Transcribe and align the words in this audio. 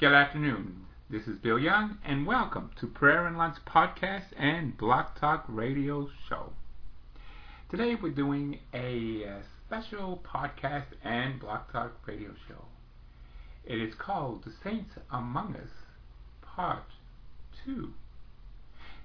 Good 0.00 0.12
afternoon. 0.12 0.86
This 1.10 1.26
is 1.26 1.40
Bill 1.40 1.58
Young, 1.58 1.98
and 2.04 2.24
welcome 2.24 2.70
to 2.78 2.86
Prayer 2.86 3.26
and 3.26 3.36
Lunch 3.36 3.56
Podcast 3.66 4.26
and 4.38 4.78
Blog 4.78 5.06
Talk 5.18 5.44
Radio 5.48 6.08
Show. 6.28 6.52
Today 7.68 7.96
we're 7.96 8.10
doing 8.10 8.60
a, 8.72 9.24
uh, 9.28 9.42
special 9.66 10.22
podcast 10.24 10.84
and 11.02 11.40
Blog 11.40 11.62
Talk 11.72 11.94
Radio 12.06 12.30
Show. 12.46 12.66
It 13.64 13.80
is 13.80 13.92
called 13.96 14.44
The 14.44 14.52
Saints 14.62 14.94
Among 15.10 15.56
Us, 15.56 15.70
Part 16.42 16.84
2. 17.64 17.92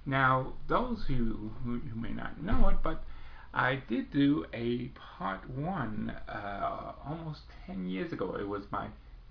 Now, 0.05 0.54
those 0.68 1.05
who, 1.07 1.54
who, 1.66 1.80
who 1.80 2.00
may 2.00 2.12
not 2.14 2.39
know 2.39 2.70
it, 2.70 2.84
but 2.84 3.04
I 3.52 3.82
did 3.89 4.12
do 4.12 4.46
a 4.54 4.91
Part 5.18 5.50
1 5.50 6.12
uh, 6.30 6.91
almost 7.04 7.41
10 7.66 7.88
years 7.88 8.14
ago. 8.14 8.36
It 8.39 8.48
was 8.48 8.66
my 8.71 8.89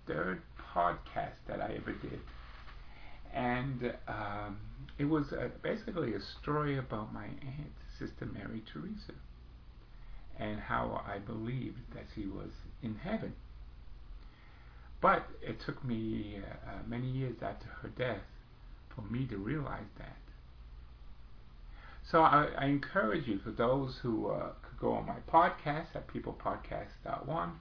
third 0.08 0.42
podcast 0.74 1.36
that 1.46 1.60
I 1.60 1.74
ever 1.74 1.92
did. 1.92 2.20
And 3.34 3.94
um, 4.08 4.58
it 4.98 5.04
was 5.04 5.32
uh, 5.32 5.48
basically 5.62 6.14
a 6.14 6.20
story 6.20 6.78
about 6.78 7.12
my 7.12 7.24
aunt, 7.24 7.72
Sister 7.98 8.26
Mary 8.26 8.62
Teresa, 8.72 9.14
and 10.38 10.60
how 10.60 11.02
I 11.06 11.18
believed 11.18 11.78
that 11.94 12.04
she 12.14 12.26
was 12.26 12.50
in 12.82 12.96
heaven. 12.96 13.34
But 15.00 15.26
it 15.42 15.60
took 15.60 15.84
me 15.84 16.38
uh, 16.38 16.70
uh, 16.70 16.74
many 16.86 17.08
years 17.08 17.36
after 17.42 17.66
her 17.82 17.88
death 17.88 18.22
for 18.94 19.02
me 19.02 19.26
to 19.26 19.36
realize 19.36 19.90
that. 19.98 20.16
So 22.10 22.22
I, 22.22 22.48
I 22.58 22.66
encourage 22.66 23.26
you, 23.26 23.38
for 23.38 23.50
those 23.50 23.98
who 24.02 24.28
uh, 24.28 24.50
could 24.62 24.78
go 24.78 24.92
on 24.92 25.06
my 25.06 25.18
podcast 25.32 25.94
at 25.94 26.06
peoplepodcast.one, 26.08 27.52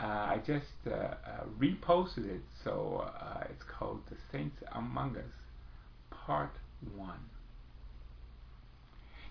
uh, 0.00 0.04
I 0.04 0.40
just 0.46 0.66
uh, 0.86 0.90
uh, 0.90 1.16
reposted 1.58 2.28
it, 2.28 2.42
so 2.62 3.04
uh, 3.04 3.44
it's 3.50 3.64
called 3.78 4.00
The 4.08 4.16
Saints 4.30 4.56
Among 4.72 5.16
Us, 5.16 5.24
Part 6.10 6.52
1. 6.94 7.10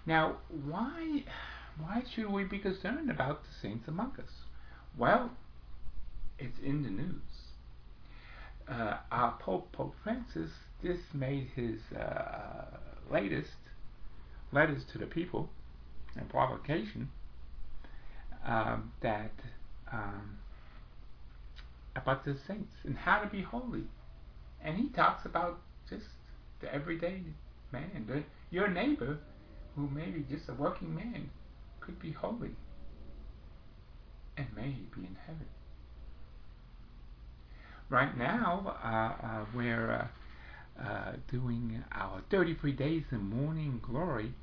Now, 0.06 0.38
why, 0.50 1.24
why 1.80 2.04
should 2.14 2.30
we 2.32 2.44
be 2.44 2.60
concerned 2.60 3.10
about 3.10 3.44
the 3.44 3.50
saints 3.62 3.88
among 3.88 4.14
us? 4.20 4.32
Well, 4.98 5.32
it's 6.40 6.60
in 6.64 6.84
the 6.84 6.90
news. 6.90 7.22
Uh, 8.70 8.98
our 9.12 9.38
Pope, 9.40 9.72
Pope 9.72 9.96
Francis, 10.04 10.52
just 10.84 11.14
made 11.14 11.50
his 11.56 11.80
uh, 11.98 12.78
latest 13.12 13.52
letters 14.52 14.84
to 14.92 14.98
the 14.98 15.06
people 15.06 15.50
and 16.16 16.30
provocation 16.30 17.10
um, 18.46 18.92
that 19.02 19.34
um, 19.92 20.38
about 21.98 22.24
the 22.24 22.38
saints 22.48 22.76
and 22.84 22.96
how 22.96 23.20
to 23.20 23.28
be 23.28 23.42
holy. 23.42 23.84
And 24.64 24.78
he 24.78 24.90
talks 24.90 25.26
about 25.26 25.60
just 25.90 26.06
the 26.62 26.74
everyday 26.74 27.22
man, 27.72 28.06
the, 28.08 28.24
your 28.52 28.68
neighbor, 28.68 29.18
who 29.76 29.90
may 29.90 30.06
be 30.06 30.26
just 30.30 30.48
a 30.50 30.54
working 30.54 30.96
man, 30.96 31.30
could 31.80 32.00
be 32.00 32.12
holy 32.12 32.52
and 34.38 34.48
may 34.56 34.76
be 34.96 35.02
in 35.02 35.18
heaven. 35.26 35.48
Right 37.90 38.18
now, 38.18 38.78
uh, 38.84 39.26
uh, 39.26 39.46
we're 39.56 39.92
uh, 39.92 40.08
uh 40.84 41.14
doing 41.32 41.84
our 41.94 42.22
33 42.30 42.74
Days 42.74 43.04
in 43.12 43.30
Morning 43.30 43.80
Glory, 43.82 44.34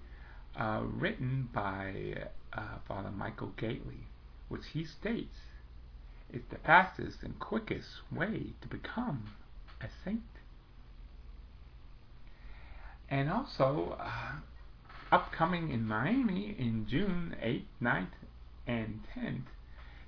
uh, 0.58 0.80
written 0.83 1.48
by 1.52 2.14
uh, 2.52 2.78
Father 2.89 3.11
Michael 3.11 3.52
Gaitley, 3.58 4.06
which 4.48 4.62
he 4.72 4.84
states 4.84 5.36
is 6.33 6.42
the 6.50 6.58
fastest 6.58 7.22
and 7.22 7.39
quickest 7.39 7.89
way 8.11 8.53
to 8.61 8.69
become 8.69 9.25
a 9.80 9.86
saint. 10.05 10.22
And 13.08 13.30
also, 13.30 13.97
uh, 14.00 14.36
upcoming 15.12 15.70
in 15.70 15.86
Miami 15.86 16.56
in 16.58 16.86
June 16.89 17.36
8th, 17.40 17.67
9th, 17.80 18.07
and 18.67 19.01
10th, 19.17 19.42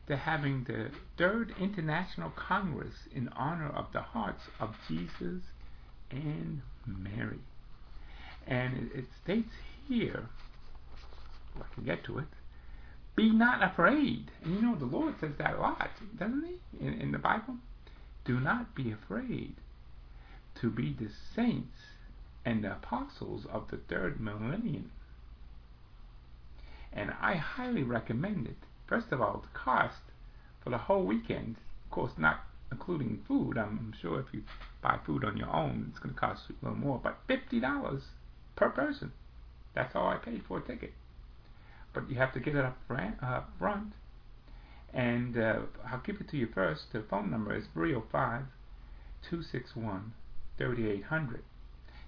they're 0.06 0.16
having 0.16 0.64
the 0.64 0.90
third 1.18 1.54
International 1.60 2.30
Congress 2.30 2.94
in 3.14 3.28
honor 3.28 3.68
of 3.68 3.86
the 3.92 4.00
hearts 4.00 4.44
of 4.60 4.74
Jesus 4.88 5.42
and 6.10 6.62
Mary. 6.86 7.40
And 8.46 8.90
it, 8.92 8.98
it 9.00 9.04
states 9.22 9.52
here, 9.88 10.28
if 11.56 11.62
I 11.62 11.74
can 11.74 11.84
get 11.84 12.04
to 12.04 12.18
it, 12.18 12.26
be 13.16 13.30
not 13.30 13.64
afraid. 13.64 14.30
And 14.44 14.54
you 14.54 14.62
know, 14.62 14.76
the 14.76 14.84
Lord 14.84 15.14
says 15.18 15.32
that 15.38 15.54
a 15.54 15.60
lot, 15.60 15.90
doesn't 16.18 16.44
He, 16.44 16.86
in, 16.86 17.00
in 17.00 17.12
the 17.12 17.18
Bible? 17.18 17.56
Do 18.24 18.38
not 18.38 18.74
be 18.74 18.92
afraid 18.92 19.54
to 20.60 20.70
be 20.70 20.92
the 20.98 21.08
saints 21.34 21.78
and 22.44 22.62
the 22.62 22.72
apostles 22.72 23.46
of 23.50 23.70
the 23.70 23.78
third 23.88 24.20
millennium. 24.20 24.90
And 26.92 27.12
I 27.20 27.34
highly 27.34 27.82
recommend 27.82 28.46
it. 28.46 28.56
First 28.86 29.12
of 29.12 29.20
all, 29.20 29.42
the 29.42 29.58
cost 29.58 30.00
for 30.62 30.70
the 30.70 30.78
whole 30.78 31.04
weekend, 31.04 31.56
of 31.86 31.90
course, 31.90 32.12
not 32.16 32.40
including 32.70 33.22
food. 33.26 33.58
I'm 33.58 33.94
sure 34.00 34.20
if 34.20 34.26
you 34.32 34.42
buy 34.82 34.98
food 35.04 35.24
on 35.24 35.36
your 35.36 35.54
own, 35.54 35.88
it's 35.90 35.98
going 35.98 36.14
to 36.14 36.20
cost 36.20 36.42
you 36.48 36.56
a 36.62 36.64
little 36.66 36.78
more, 36.78 37.00
but 37.02 37.18
$50 37.28 38.02
per 38.56 38.70
person. 38.70 39.12
That's 39.74 39.94
all 39.94 40.08
I 40.08 40.16
paid 40.16 40.42
for 40.46 40.58
a 40.58 40.62
ticket 40.62 40.92
but 41.96 42.10
you 42.10 42.16
have 42.16 42.34
to 42.34 42.40
get 42.40 42.54
it 42.54 42.64
up 42.64 42.76
front. 42.86 43.16
Uh, 43.22 43.40
front. 43.58 43.94
And 44.92 45.36
uh, 45.38 45.60
I'll 45.90 46.02
give 46.04 46.16
it 46.20 46.28
to 46.30 46.36
you 46.36 46.48
first. 46.54 46.92
The 46.92 47.02
phone 47.10 47.30
number 47.30 47.56
is 47.56 47.64
305 47.72 48.42
261 49.28 50.12
3800. 50.58 51.42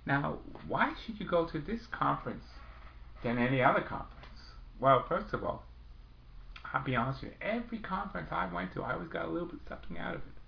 Now, 0.07 0.39
why 0.67 0.93
should 1.05 1.19
you 1.19 1.27
go 1.27 1.47
to 1.47 1.59
this 1.59 1.81
conference 1.91 2.45
than 3.25 3.39
any 3.39 3.63
other 3.63 3.81
conference? 3.81 4.15
Well, 4.79 5.05
first 5.09 5.35
of 5.35 5.43
all, 5.43 5.65
I'll 6.73 6.85
be 6.85 6.95
honest 6.95 7.23
with 7.23 7.33
you, 7.33 7.37
every 7.47 7.79
conference 7.79 8.29
I 8.31 8.53
went 8.53 8.75
to, 8.75 8.83
I 8.83 8.93
always 8.93 9.09
got 9.09 9.25
a 9.25 9.31
little 9.31 9.49
bit 9.49 9.61
something 9.69 9.99
out 9.99 10.15
of 10.15 10.21
it. 10.21 10.39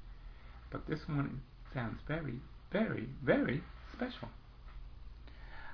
But 0.70 0.86
this 0.86 1.00
one 1.06 1.40
sounds 1.74 1.98
very, 2.06 2.40
very, 2.72 3.08
very 3.24 3.62
special. 3.94 4.28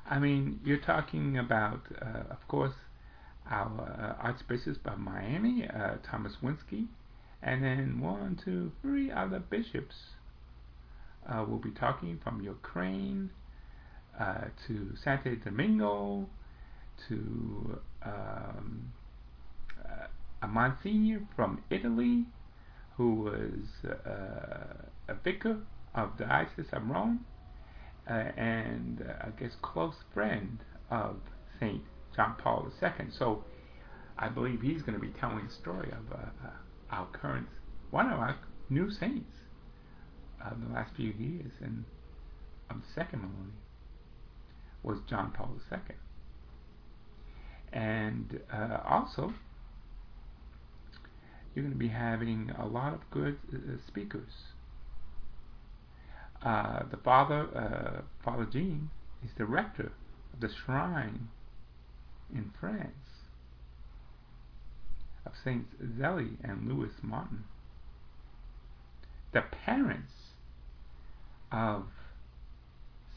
I 0.09 0.21
mean, 0.21 0.61
you're 0.65 0.79
talking 0.79 1.37
about, 1.39 1.81
uh, 2.01 2.31
of 2.31 2.47
course, 2.49 2.75
our 3.51 4.17
uh, 4.21 4.27
Archbishop 4.27 4.87
of 4.87 4.99
Miami, 4.99 5.69
uh, 5.69 5.97
Thomas 6.09 6.35
Wenski, 6.43 6.87
and 7.43 7.63
then 7.63 8.01
one, 8.01 8.39
two, 8.45 8.73
three 8.83 9.11
other 9.11 9.39
bishops 9.39 9.95
uh, 11.29 11.45
will 11.49 11.59
be 11.59 11.71
talking 11.71 12.19
from 12.23 12.41
Ukraine 12.41 13.31
uh, 14.19 14.45
to 14.67 14.93
Santo 15.03 15.35
Domingo 15.37 16.27
to 17.09 17.79
um, 18.05 18.93
uh, 19.85 20.07
a 20.43 20.49
Monsignor 20.49 21.21
from 21.35 21.63
Italy 21.71 22.25
who 22.97 23.15
was 23.15 23.91
uh, 24.07 24.85
a 25.09 25.15
vicar 25.23 25.59
of 25.95 26.11
the 26.19 26.25
Diocese 26.25 26.67
of 26.73 26.89
Rome 26.89 27.25
and 28.07 29.05
I 29.21 29.31
guess 29.39 29.53
close 29.61 29.97
friend 30.15 30.59
of 30.91 31.17
Saint 31.61 31.83
John 32.17 32.35
Paul 32.39 32.73
II. 32.83 32.91
So 33.11 33.45
I 34.19 34.29
believe 34.29 34.63
he's 34.63 34.83
going 34.83 34.99
to 34.99 35.01
be 35.01 35.13
telling 35.21 35.47
the 35.47 35.53
story 35.53 35.91
of 35.91 36.13
uh, 36.13 36.25
uh, 36.45 36.51
our 36.91 37.07
current, 37.13 37.47
one 37.91 38.11
of 38.11 38.19
our 38.19 38.37
new 38.71 38.91
saints 38.91 39.37
of 40.45 40.61
the 40.67 40.75
last 40.75 40.95
few 40.97 41.13
years 41.13 41.53
and 41.61 41.85
of 42.71 42.77
the 42.81 42.87
second 42.95 43.21
millennium 43.21 43.53
was 44.83 44.99
John 45.09 45.33
Paul 45.33 45.57
II. 45.71 45.79
And 47.73 48.41
uh, 48.53 48.79
also, 48.89 49.35
you're 51.55 51.65
going 51.65 51.73
to 51.73 51.79
be 51.79 51.89
having 51.89 52.51
a 52.59 52.67
lot 52.67 52.95
of 52.95 53.01
good 53.11 53.39
uh, 53.53 53.59
speakers. 53.87 54.31
Uh, 56.43 56.85
the 56.91 56.97
father, 56.99 57.49
uh, 57.55 58.03
Father 58.25 58.47
Jean, 58.51 58.91
is 59.25 59.31
the 59.37 59.47
rector 59.47 59.93
of 60.33 60.41
the 60.41 60.49
shrine 60.65 61.29
in 62.33 62.51
France 62.59 62.93
of 65.25 65.33
Saints 65.43 65.75
Zélie 65.83 66.37
and 66.43 66.69
Louis 66.69 66.93
Martin. 67.03 67.45
The 69.33 69.43
parents 69.65 70.13
of 71.53 71.85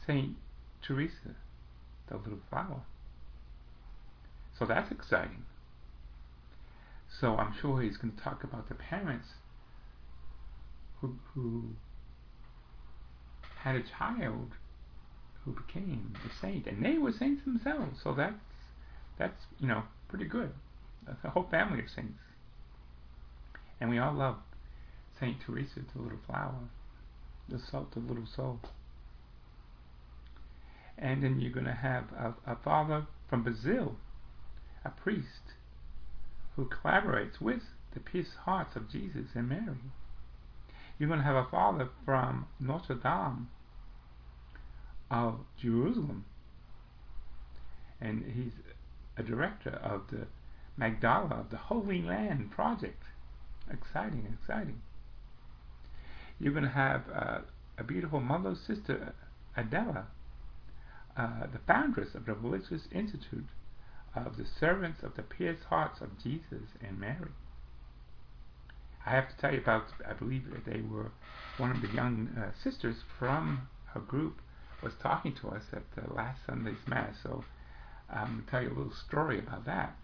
Saint 0.06 0.36
Teresa, 0.82 1.36
the 2.08 2.16
little 2.16 2.40
flower. 2.50 2.82
So 4.58 4.64
that's 4.66 4.90
exciting. 4.90 5.44
So 7.20 7.36
I'm 7.36 7.54
sure 7.60 7.80
he's 7.80 7.96
going 7.96 8.14
to 8.14 8.22
talk 8.22 8.44
about 8.44 8.68
the 8.68 8.74
parents 8.74 9.28
who, 11.00 11.16
who 11.34 11.64
had 13.62 13.76
a 13.76 13.82
child 13.98 14.52
who 15.44 15.52
became 15.52 16.14
a 16.24 16.40
saint, 16.40 16.66
and 16.66 16.84
they 16.84 16.98
were 16.98 17.12
saints 17.12 17.44
themselves. 17.44 18.00
So 18.02 18.12
that's 18.12 18.34
that's, 19.20 19.44
you 19.60 19.68
know, 19.68 19.82
pretty 20.08 20.24
good. 20.24 20.50
That's 21.06 21.22
a 21.24 21.30
whole 21.30 21.46
family 21.50 21.80
of 21.80 21.90
saints. 21.94 22.18
And 23.80 23.90
we 23.90 23.98
all 23.98 24.14
love 24.14 24.36
Saint 25.20 25.36
Teresa, 25.46 25.80
the 25.94 26.02
little 26.02 26.18
flower. 26.26 26.54
the 27.50 27.60
salt 27.70 27.96
of 27.96 28.08
little 28.08 28.26
soul. 28.34 28.60
And 30.96 31.22
then 31.22 31.40
you're 31.40 31.52
going 31.52 31.66
to 31.66 31.72
have 31.72 32.04
a, 32.12 32.34
a 32.52 32.56
father 32.56 33.06
from 33.28 33.42
Brazil, 33.42 33.96
a 34.84 34.90
priest, 34.90 35.54
who 36.56 36.68
collaborates 36.68 37.40
with 37.40 37.62
the 37.94 38.00
pierced 38.00 38.36
hearts 38.44 38.76
of 38.76 38.90
Jesus 38.90 39.26
and 39.34 39.48
Mary. 39.48 39.76
You're 40.98 41.08
going 41.08 41.20
to 41.20 41.26
have 41.26 41.36
a 41.36 41.48
father 41.50 41.88
from 42.04 42.46
Notre 42.58 42.94
Dame 42.94 43.48
of 45.10 45.40
Jerusalem, 45.60 46.24
and 48.00 48.22
he's 48.34 48.52
a 49.20 49.22
director 49.22 49.78
of 49.82 50.02
the 50.10 50.26
Magdala 50.76 51.36
of 51.36 51.50
the 51.50 51.56
Holy 51.56 52.00
Land 52.00 52.50
Project. 52.50 53.02
Exciting, 53.70 54.26
exciting. 54.40 54.80
You're 56.38 56.54
going 56.54 56.64
to 56.64 56.70
have 56.70 57.02
uh, 57.14 57.38
a 57.76 57.84
beautiful 57.84 58.20
mother 58.20 58.56
sister, 58.66 59.12
Adela, 59.56 60.06
uh, 61.16 61.46
the 61.52 61.60
foundress 61.66 62.14
of 62.14 62.24
the 62.24 62.32
Religious 62.32 62.82
Institute 62.92 63.48
of 64.16 64.38
the 64.38 64.46
Servants 64.58 65.02
of 65.02 65.14
the 65.16 65.22
Pierced 65.22 65.64
Hearts 65.64 66.00
of 66.00 66.18
Jesus 66.22 66.64
and 66.80 66.98
Mary. 66.98 67.30
I 69.04 69.10
have 69.10 69.28
to 69.28 69.36
tell 69.40 69.52
you 69.52 69.60
about, 69.60 69.84
I 70.08 70.14
believe 70.14 70.44
that 70.50 70.64
they 70.64 70.80
were 70.80 71.10
one 71.58 71.70
of 71.70 71.82
the 71.82 71.94
young 71.94 72.28
uh, 72.38 72.50
sisters 72.64 72.96
from 73.18 73.68
her 73.92 74.00
group 74.00 74.40
was 74.82 74.92
talking 75.02 75.34
to 75.42 75.48
us 75.48 75.64
at 75.72 75.82
the 75.94 76.12
last 76.14 76.38
Sunday's 76.46 76.86
Mass. 76.86 77.14
So 77.22 77.44
To 78.12 78.50
tell 78.50 78.62
you 78.62 78.68
a 78.68 78.76
little 78.76 78.92
story 78.92 79.38
about 79.38 79.66
that. 79.66 79.96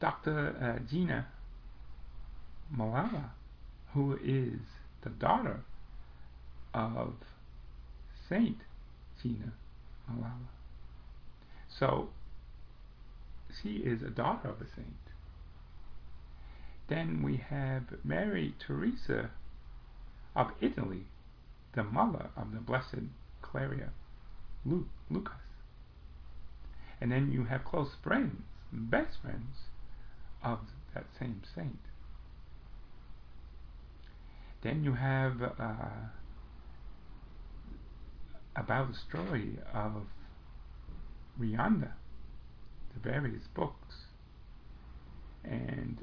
Dr. 0.00 0.56
Uh, 0.60 0.88
Gina 0.88 1.26
Malala, 2.74 3.30
who 3.92 4.18
is 4.22 4.60
the 5.02 5.10
daughter 5.10 5.60
of 6.72 7.14
Saint 8.28 8.58
Gina 9.22 9.52
Malala. 10.10 10.48
So 11.68 12.08
she 13.62 13.78
is 13.78 14.02
a 14.02 14.10
daughter 14.10 14.48
of 14.48 14.60
a 14.60 14.66
saint. 14.74 14.94
Then 16.88 17.22
we 17.22 17.36
have 17.36 17.82
Mary 18.04 18.54
Teresa 18.58 19.30
of 20.34 20.52
Italy, 20.60 21.04
the 21.74 21.84
mother 21.84 22.30
of 22.36 22.52
the 22.52 22.60
Blessed 22.60 23.08
Clara 23.42 23.90
Lu- 24.64 24.88
Lucas. 25.10 25.47
And 27.00 27.12
then 27.12 27.30
you 27.32 27.44
have 27.44 27.64
close 27.64 27.90
friends, 28.02 28.42
best 28.72 29.18
friends 29.22 29.56
of 30.42 30.58
that 30.94 31.06
same 31.18 31.42
saint. 31.54 31.78
Then 34.62 34.82
you 34.82 34.94
have 34.94 35.40
uh, 35.42 35.74
about 38.56 38.92
the 38.92 38.98
story 39.08 39.58
of 39.72 40.02
Rwanda, 41.40 41.92
the 42.92 43.00
various 43.00 43.44
books, 43.54 43.94
and 45.44 45.98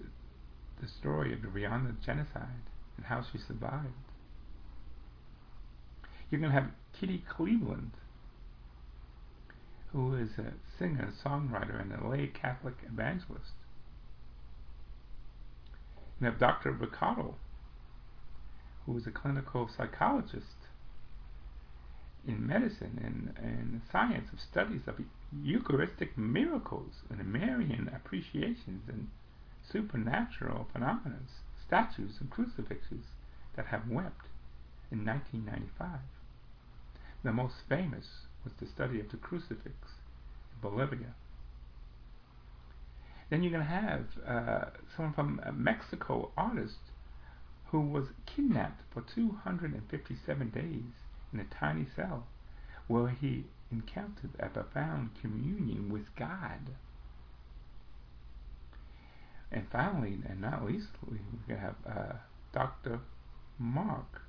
the 0.81 0.88
story 0.88 1.33
of 1.33 1.41
the 1.41 1.50
Rwanda 1.50 1.95
genocide 2.06 2.69
and 2.95 3.06
how 3.06 3.24
she 3.31 3.38
survived. 3.38 3.88
You're 6.30 6.39
going 6.39 6.51
to 6.53 6.59
have 6.59 6.71
Kitty 7.00 7.24
Cleveland, 7.30 7.91
who 9.95 10.13
is 10.13 10.38
a 10.38 10.51
singer, 10.77 11.13
songwriter, 11.24 11.80
and 11.80 11.94
a 11.94 12.06
lay 12.06 12.27
Catholic 12.27 12.75
evangelist. 12.86 13.53
You 16.19 16.25
have 16.25 16.38
Dr. 16.38 16.71
Ricardo, 16.71 17.36
who 18.86 18.97
is 18.97 19.07
a 19.07 19.12
clinical 19.12 19.69
psychologist 19.69 20.68
in 22.27 22.45
medicine 22.45 23.00
and, 23.01 23.45
and 23.45 23.81
science 23.89 24.27
of 24.33 24.42
studies 24.42 24.81
of 24.86 25.00
Eucharistic 25.42 26.18
miracles 26.18 27.03
and 27.09 27.25
Marian 27.25 27.89
apparitions 27.94 28.81
and 28.89 29.07
supernatural 29.71 30.68
phenomena, 30.74 31.19
statues 31.65 32.18
and 32.19 32.30
crucifixes 32.30 33.06
that 33.56 33.68
have 33.68 33.88
wept 33.88 34.27
in 34.91 35.06
1995. 35.06 36.00
The 37.24 37.31
most 37.31 37.56
famous 37.69 38.25
was 38.45 38.53
the 38.59 38.68
study 38.68 39.00
of 39.01 39.09
the 39.12 39.18
crucifix 39.18 39.65
in 39.65 40.62
Bolivia. 40.62 41.13
Then 43.30 43.44
you're 43.44 43.51
going 43.51 43.65
to 43.65 43.71
have 43.71 44.06
uh, 44.25 44.65
someone 44.95 45.13
from 45.13 45.42
a 45.44 45.51
Mexico 45.51 46.31
artist 46.38 46.77
who 47.71 47.81
was 47.81 48.06
kidnapped 48.25 48.81
for 48.94 49.01
257 49.13 50.50
days 50.51 50.83
in 51.33 51.39
a 51.39 51.45
tiny 51.59 51.88
cell 51.95 52.27
where 52.88 53.09
he 53.09 53.45
encountered 53.71 54.30
a 54.39 54.48
profound 54.48 55.09
communion 55.19 55.89
with 55.89 56.15
God. 56.15 56.71
And 59.51 59.65
finally, 59.71 60.19
and 60.30 60.41
not 60.41 60.65
least, 60.65 60.89
we're 61.06 61.18
going 61.48 61.50
to 61.50 61.57
have 61.57 61.75
uh, 61.86 62.13
Dr. 62.53 63.00
Mark, 63.57 64.21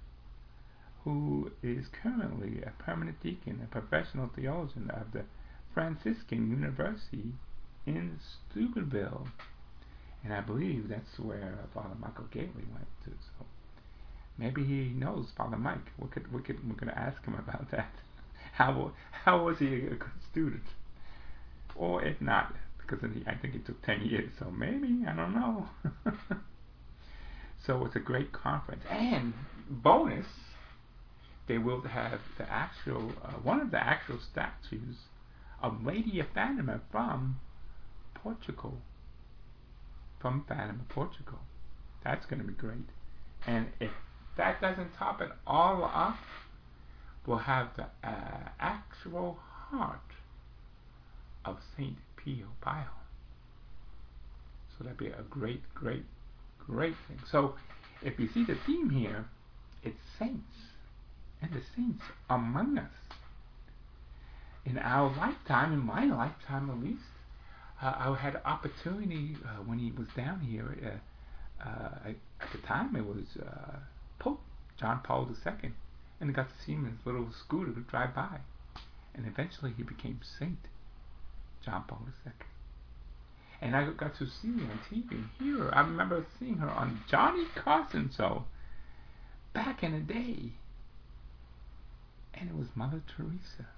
who 1.07 1.53
is 1.63 1.87
currently 2.03 2.61
a 2.63 2.83
permanent 2.83 3.23
deacon 3.23 3.61
and 3.61 3.71
professional 3.71 4.29
theologian 4.35 4.91
of 4.91 5.13
the 5.13 5.23
Franciscan 5.73 6.51
University 6.51 7.33
in 7.87 8.19
Steubenville. 8.51 9.29
And 10.25 10.35
I 10.35 10.41
believe 10.41 10.89
that's 10.89 11.17
where 11.21 11.61
Father 11.73 11.95
Michael 12.01 12.25
Gaitley 12.25 12.67
went 12.75 12.89
to. 13.05 13.11
So 13.11 13.47
maybe 14.37 14.65
he 14.65 14.93
knows 14.99 15.29
Father 15.37 15.57
Mike. 15.57 15.93
We 15.97 16.09
could, 16.09 16.33
we 16.33 16.43
could, 16.43 16.69
we're 16.69 16.75
to 16.75 16.99
ask 16.99 17.25
him 17.25 17.35
about 17.35 17.71
that. 17.71 17.93
How, 18.55 18.91
how 19.25 19.45
was 19.45 19.59
he 19.59 19.67
a 19.67 19.91
good 19.91 20.11
student? 20.33 20.65
Or 21.77 22.03
if 22.03 22.21
not, 22.21 22.53
because 22.79 22.99
I 23.29 23.35
think 23.37 23.55
it 23.55 23.65
took 23.65 23.81
10 23.85 24.07
years, 24.07 24.33
so 24.41 24.51
maybe, 24.51 25.05
I 25.07 25.15
don't 25.15 25.35
know. 25.35 25.69
so 27.65 27.85
it's 27.85 27.95
a 27.95 28.01
great 28.01 28.33
conference. 28.33 28.83
And 28.91 29.35
bonus, 29.71 30.27
they 31.47 31.59
will 31.59 31.83
have 31.83 32.21
the 32.39 32.51
actual, 32.51 33.13
uh, 33.25 33.33
one 33.43 33.61
of 33.61 33.71
the 33.71 33.83
actual 33.83 34.19
statues 34.33 34.97
of 35.63 35.85
Lady 35.85 36.21
of 36.21 36.27
Fatima 36.35 36.81
from 36.91 37.39
Portugal. 38.15 38.79
From 40.21 40.45
Fatima, 40.49 40.81
Portugal. 40.89 41.39
That's 42.03 42.27
going 42.27 42.41
to 42.41 42.47
be 42.47 42.55
great. 42.55 42.89
And 43.47 43.69
if 43.81 43.91
that 44.37 44.61
doesn't 44.61 44.95
top 44.99 45.21
it 45.21 45.31
all 45.47 45.85
up, 45.85 46.19
we'll 47.27 47.39
have 47.39 47.69
the 47.77 47.85
uh, 48.07 48.49
actual 48.59 49.39
heart 49.71 50.01
of 51.45 51.59
Saint 51.77 51.97
Pio 52.17 52.47
Pio. 52.61 52.85
So 54.77 54.85
that'd 54.85 54.99
be 54.99 55.07
a 55.07 55.23
great, 55.31 55.63
great, 55.75 56.05
great 56.59 56.95
thing. 57.09 57.19
So 57.31 57.55
if 58.03 58.19
you 58.19 58.29
see 58.35 58.45
the 58.45 58.57
theme 58.67 58.91
here, 58.91 59.27
it's 59.83 59.97
saints, 60.19 60.45
and 61.43 61.53
the 61.53 61.63
saints 61.75 62.03
among 62.29 62.79
us. 62.79 62.91
In 64.65 64.79
our 64.79 65.15
lifetime, 65.17 65.73
in 65.73 65.79
my 65.79 66.05
lifetime 66.05 66.71
at 66.71 66.83
least, 66.83 67.03
uh, 67.83 67.95
I 67.99 68.17
had 68.17 68.41
opportunity 68.45 69.37
uh, 69.45 69.63
when 69.63 69.79
he 69.79 69.93
was 69.93 70.09
down 70.17 70.41
here. 70.41 71.01
Uh, 71.63 71.69
uh 71.69 72.13
at 72.41 72.53
the 72.53 72.59
time, 72.67 72.95
it 72.97 73.07
was 73.07 73.25
uh, 73.41 73.77
Pope 74.19 74.41
John 74.79 75.01
Paul 75.03 75.29
II, 75.47 75.73
and 76.21 76.31
I 76.31 76.33
got 76.33 76.49
to 76.49 76.65
see 76.65 76.73
him 76.73 76.85
in 76.85 76.93
his 76.97 77.07
little 77.07 77.29
scooter 77.33 77.73
drive 77.73 78.15
by, 78.15 78.41
and 79.15 79.27
eventually 79.27 79.73
he 79.77 79.83
became 79.83 80.21
Saint 80.39 80.59
John 81.65 81.85
Paul 81.89 82.03
II. 82.27 82.33
And 83.61 83.75
I 83.75 83.91
got 83.93 84.17
to 84.19 84.27
see 84.27 84.49
her 84.49 84.71
on 84.71 84.81
TV 84.91 85.25
here. 85.39 85.71
I 85.73 85.81
remember 85.81 86.27
seeing 86.39 86.59
her 86.59 86.69
on 86.69 87.01
Johnny 87.09 87.45
Carson 87.55 88.11
show 88.15 88.45
back 89.55 89.83
in 89.83 89.93
the 89.93 90.01
day. 90.01 90.53
And 92.39 92.51
it 92.51 92.57
was 92.57 92.69
Mother 92.75 93.03
Teresa. 93.17 93.69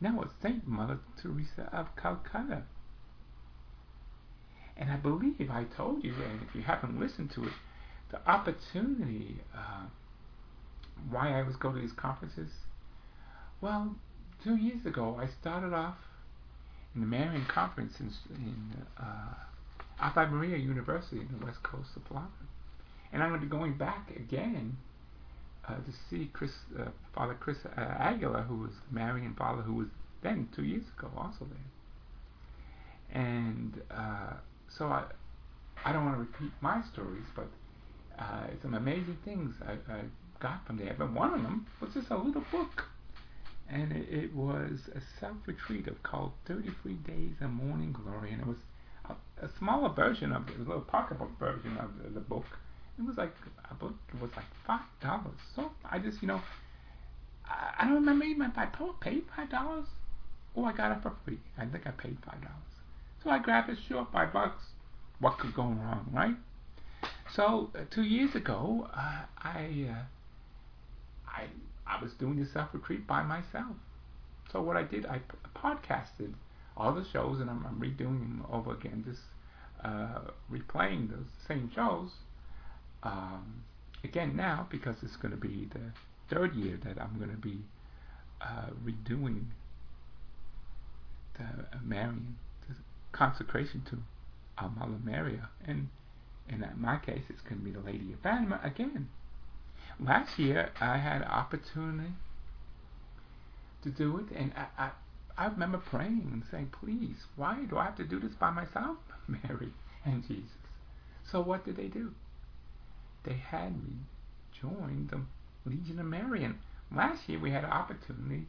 Now 0.00 0.20
it's 0.22 0.32
Saint 0.42 0.66
Mother 0.66 0.98
Teresa 1.20 1.68
of 1.72 1.94
Calcutta. 1.96 2.62
And 4.76 4.90
I 4.90 4.96
believe 4.96 5.50
I 5.50 5.64
told 5.64 6.04
you, 6.04 6.14
and 6.14 6.40
if 6.48 6.54
you 6.54 6.62
haven't 6.62 6.98
listened 7.00 7.30
to 7.32 7.44
it, 7.44 7.52
the 8.10 8.26
opportunity 8.28 9.36
uh, 9.54 9.86
why 11.10 11.38
I 11.38 11.42
was 11.42 11.56
go 11.56 11.72
to 11.72 11.80
these 11.80 11.92
conferences. 11.92 12.50
Well, 13.60 13.96
two 14.42 14.56
years 14.56 14.86
ago, 14.86 15.18
I 15.20 15.28
started 15.40 15.74
off 15.74 15.96
in 16.94 17.00
the 17.00 17.06
Marian 17.06 17.44
Conference 17.46 17.94
in, 18.00 18.12
in 18.36 18.84
uh, 18.98 20.26
Maria 20.30 20.56
University 20.56 21.20
in 21.20 21.28
the 21.38 21.44
west 21.44 21.62
coast 21.62 21.90
of 21.96 22.02
Florida. 22.04 22.30
And 23.12 23.22
I'm 23.22 23.30
going 23.30 23.40
to 23.40 23.46
be 23.46 23.50
going 23.50 23.76
back 23.76 24.10
again 24.16 24.76
uh, 25.68 25.74
to 25.74 25.92
see 26.08 26.30
Chris, 26.32 26.50
uh, 26.78 26.84
Father 27.14 27.34
Chris 27.34 27.58
uh, 27.64 27.80
Alar, 27.80 28.46
who 28.46 28.56
was 28.56 28.72
Marian 28.90 29.34
father 29.34 29.62
who 29.62 29.74
was 29.74 29.88
then 30.22 30.48
two 30.54 30.64
years 30.64 30.84
ago 30.98 31.10
also 31.16 31.46
there. 31.48 33.22
And 33.22 33.80
uh, 33.90 34.34
so 34.76 34.86
I, 34.86 35.04
I 35.84 35.92
don't 35.92 36.04
want 36.04 36.16
to 36.16 36.20
repeat 36.20 36.52
my 36.60 36.82
stories, 36.92 37.24
but 37.34 37.48
uh, 38.18 38.46
some 38.62 38.74
amazing 38.74 39.18
things 39.24 39.54
I, 39.66 39.72
I 39.92 40.00
got 40.40 40.66
from 40.66 40.78
there. 40.78 40.94
But 40.98 41.12
one 41.12 41.34
of 41.34 41.42
them 41.42 41.66
was 41.80 41.94
just 41.94 42.10
a 42.10 42.16
little 42.16 42.44
book. 42.50 42.84
And 43.70 43.92
it, 43.92 44.08
it 44.10 44.34
was 44.34 44.80
a 44.94 45.00
self 45.20 45.36
retreat 45.46 45.88
of 45.88 46.02
called 46.02 46.32
33 46.46 46.94
Days 46.94 47.34
of 47.40 47.50
Morning 47.50 47.92
Glory. 47.92 48.32
And 48.32 48.40
it 48.40 48.46
was 48.46 48.56
a, 49.08 49.44
a 49.44 49.50
smaller 49.58 49.90
version 49.90 50.32
of 50.32 50.48
it, 50.48 50.56
a 50.56 50.58
little 50.58 50.80
pocketbook 50.80 51.38
version 51.38 51.76
of 51.76 51.90
the, 52.02 52.10
the 52.10 52.20
book. 52.20 52.46
It 52.98 53.06
was 53.06 53.16
like 53.16 53.32
book, 53.78 53.94
it 54.12 54.20
was 54.20 54.30
like 54.36 54.80
$5. 55.02 55.32
So 55.54 55.70
I 55.88 55.98
just, 55.98 56.20
you 56.20 56.28
know, 56.28 56.40
I, 57.46 57.74
I 57.80 57.84
don't 57.84 57.94
remember 57.94 58.24
even 58.24 58.50
if 58.50 58.58
I 58.58 58.66
paid 59.00 59.24
$5 59.28 59.84
or 60.54 60.66
I 60.66 60.72
got 60.72 60.92
it 60.92 61.02
for 61.02 61.12
free. 61.24 61.38
I 61.56 61.66
think 61.66 61.86
I 61.86 61.90
paid 61.90 62.20
$5. 62.22 62.34
So 63.22 63.30
I 63.30 63.38
grabbed 63.38 63.70
it, 63.70 63.78
sure, 63.86 64.06
5 64.12 64.32
bucks. 64.32 64.62
What 65.20 65.38
could 65.38 65.54
go 65.54 65.62
wrong, 65.62 66.10
right? 66.12 66.36
So 67.34 67.70
uh, 67.74 67.80
two 67.90 68.02
years 68.02 68.34
ago, 68.34 68.88
uh, 68.94 69.22
I 69.38 69.88
uh, 69.90 70.02
I 71.26 71.46
I 71.86 72.00
was 72.02 72.12
doing 72.14 72.38
the 72.38 72.46
self 72.46 72.68
retreat 72.72 73.06
by 73.06 73.22
myself. 73.22 73.76
So 74.52 74.62
what 74.62 74.76
I 74.76 74.84
did, 74.84 75.06
I 75.06 75.18
p- 75.18 75.24
podcasted 75.56 76.32
all 76.76 76.94
the 76.94 77.04
shows, 77.12 77.40
and 77.40 77.50
I'm, 77.50 77.66
I'm 77.66 77.80
redoing 77.80 78.20
them 78.20 78.46
over 78.50 78.72
again, 78.72 79.04
just 79.06 79.20
uh, 79.84 80.20
replaying 80.50 81.10
those 81.10 81.26
same 81.46 81.70
shows 81.74 82.10
um, 83.02 83.62
again 84.04 84.36
now 84.36 84.66
because 84.70 84.96
it's 85.02 85.16
going 85.16 85.32
to 85.32 85.40
be 85.40 85.68
the 85.72 86.34
third 86.34 86.54
year 86.54 86.78
that 86.84 87.00
I'm 87.00 87.16
going 87.18 87.30
to 87.30 87.36
be 87.36 87.58
uh, 88.40 88.70
redoing 88.84 89.44
the 91.34 91.44
uh, 91.44 91.78
Marian, 91.84 92.36
the 92.68 92.74
consecration 93.12 93.82
to 93.90 93.98
Our 94.58 94.70
Mother 94.70 94.98
Maria, 95.04 95.48
and 95.66 95.88
in 96.48 96.64
my 96.76 96.96
case, 96.96 97.22
it's 97.28 97.42
going 97.42 97.58
to 97.58 97.64
be 97.64 97.70
the 97.70 97.80
Lady 97.80 98.12
of 98.12 98.20
Fatima 98.20 98.60
again. 98.62 99.08
Last 100.00 100.38
year, 100.38 100.70
I 100.80 100.98
had 100.98 101.22
an 101.22 101.28
opportunity 101.28 102.14
to 103.82 103.90
do 103.90 104.18
it, 104.18 104.34
and 104.34 104.52
I, 104.56 104.66
I, 104.84 104.90
I 105.36 105.46
remember 105.48 105.78
praying 105.78 106.28
and 106.32 106.42
saying, 106.50 106.72
please, 106.80 107.16
why 107.36 107.64
do 107.68 107.76
I 107.76 107.84
have 107.84 107.96
to 107.96 108.04
do 108.04 108.18
this 108.20 108.32
by 108.34 108.50
myself, 108.50 108.96
Mary 109.28 109.72
and 110.04 110.26
Jesus? 110.26 110.50
So 111.30 111.40
what 111.40 111.64
did 111.64 111.76
they 111.76 111.88
do? 111.88 112.12
They 113.28 113.36
had 113.36 113.76
me 113.84 113.96
join 114.58 115.08
the 115.10 115.20
Legion 115.70 115.98
of 116.00 116.06
Marian. 116.06 116.58
Last 116.90 117.28
year, 117.28 117.38
we 117.38 117.50
had 117.50 117.64
an 117.64 117.70
opportunity 117.70 118.46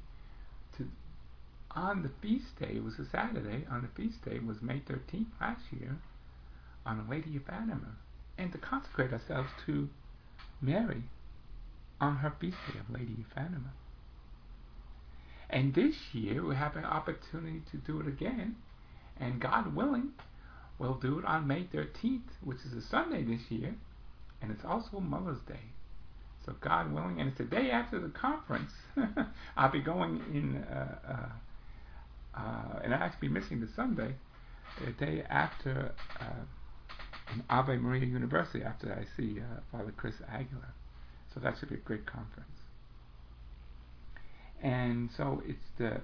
to, 0.77 0.88
on 1.71 2.01
the 2.01 2.12
feast 2.21 2.57
day, 2.57 2.75
it 2.75 2.83
was 2.83 2.98
a 2.98 3.05
Saturday, 3.09 3.65
on 3.69 3.81
the 3.81 4.01
feast 4.01 4.24
day, 4.24 4.39
was 4.39 4.62
May 4.62 4.79
13th 4.79 5.27
last 5.41 5.63
year, 5.77 5.98
on 6.86 6.98
the 6.98 7.12
Lady 7.12 7.36
of 7.36 7.43
Fatima 7.43 7.98
and 8.39 8.53
to 8.53 8.57
consecrate 8.57 9.12
ourselves 9.12 9.50
to 9.65 9.89
Mary 10.62 11.03
on 12.00 12.15
her 12.15 12.33
feast 12.39 12.57
day 12.71 12.79
of 12.79 12.89
Lady 12.89 13.17
of 13.19 13.27
Fatima. 13.36 13.74
And 15.50 15.74
this 15.74 15.95
year 16.13 16.45
we 16.45 16.55
have 16.55 16.77
an 16.77 16.86
opportunity 16.86 17.62
to 17.71 17.77
do 17.77 18.00
it 18.00 18.07
again, 18.07 18.55
and 19.19 19.41
God 19.41 19.75
willing, 19.75 20.13
we'll 20.77 20.93
do 20.93 21.19
it 21.19 21.25
on 21.25 21.48
May 21.48 21.65
13th, 21.65 22.21
which 22.41 22.59
is 22.59 22.74
a 22.74 22.88
Sunday 22.88 23.24
this 23.24 23.41
year, 23.50 23.75
and 24.41 24.51
it's 24.51 24.63
also 24.65 25.00
Mother's 25.00 25.41
Day. 25.48 25.60
So 26.46 26.55
God 26.62 26.91
willing, 26.93 27.19
and 27.19 27.29
it's 27.29 27.38
the 27.38 27.43
day 27.43 27.69
after 27.72 28.00
the 28.00 28.10
conference. 28.10 28.72
I'll 29.58 29.72
be 29.72 29.81
going 29.81 30.22
in, 30.34 30.63
uh, 30.63 30.96
uh, 31.08 32.39
uh, 32.39 32.79
and 32.84 32.93
I'll 32.93 33.03
actually 33.03 33.27
be 33.27 33.34
missing 33.34 33.60
the 33.60 33.67
Sunday, 33.75 34.15
the 34.84 34.91
day 34.93 35.24
after 35.29 35.93
uh, 36.19 36.46
Ave 37.50 37.77
Maria 37.77 38.05
University 38.05 38.63
after 38.63 38.93
I 38.93 39.05
see 39.15 39.39
uh, 39.39 39.60
Father 39.72 39.93
Chris 39.96 40.15
Alar. 40.31 40.72
So 41.34 41.39
that 41.41 41.58
should 41.60 41.69
be 41.69 41.75
a 41.75 41.79
great 41.79 42.05
conference. 42.05 42.50
And 44.62 45.10
so 45.15 45.41
it's 45.46 45.69
the 45.77 46.01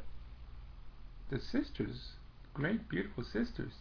the 1.30 1.40
sisters, 1.40 2.12
great 2.54 2.88
beautiful 2.88 3.24
sisters. 3.24 3.74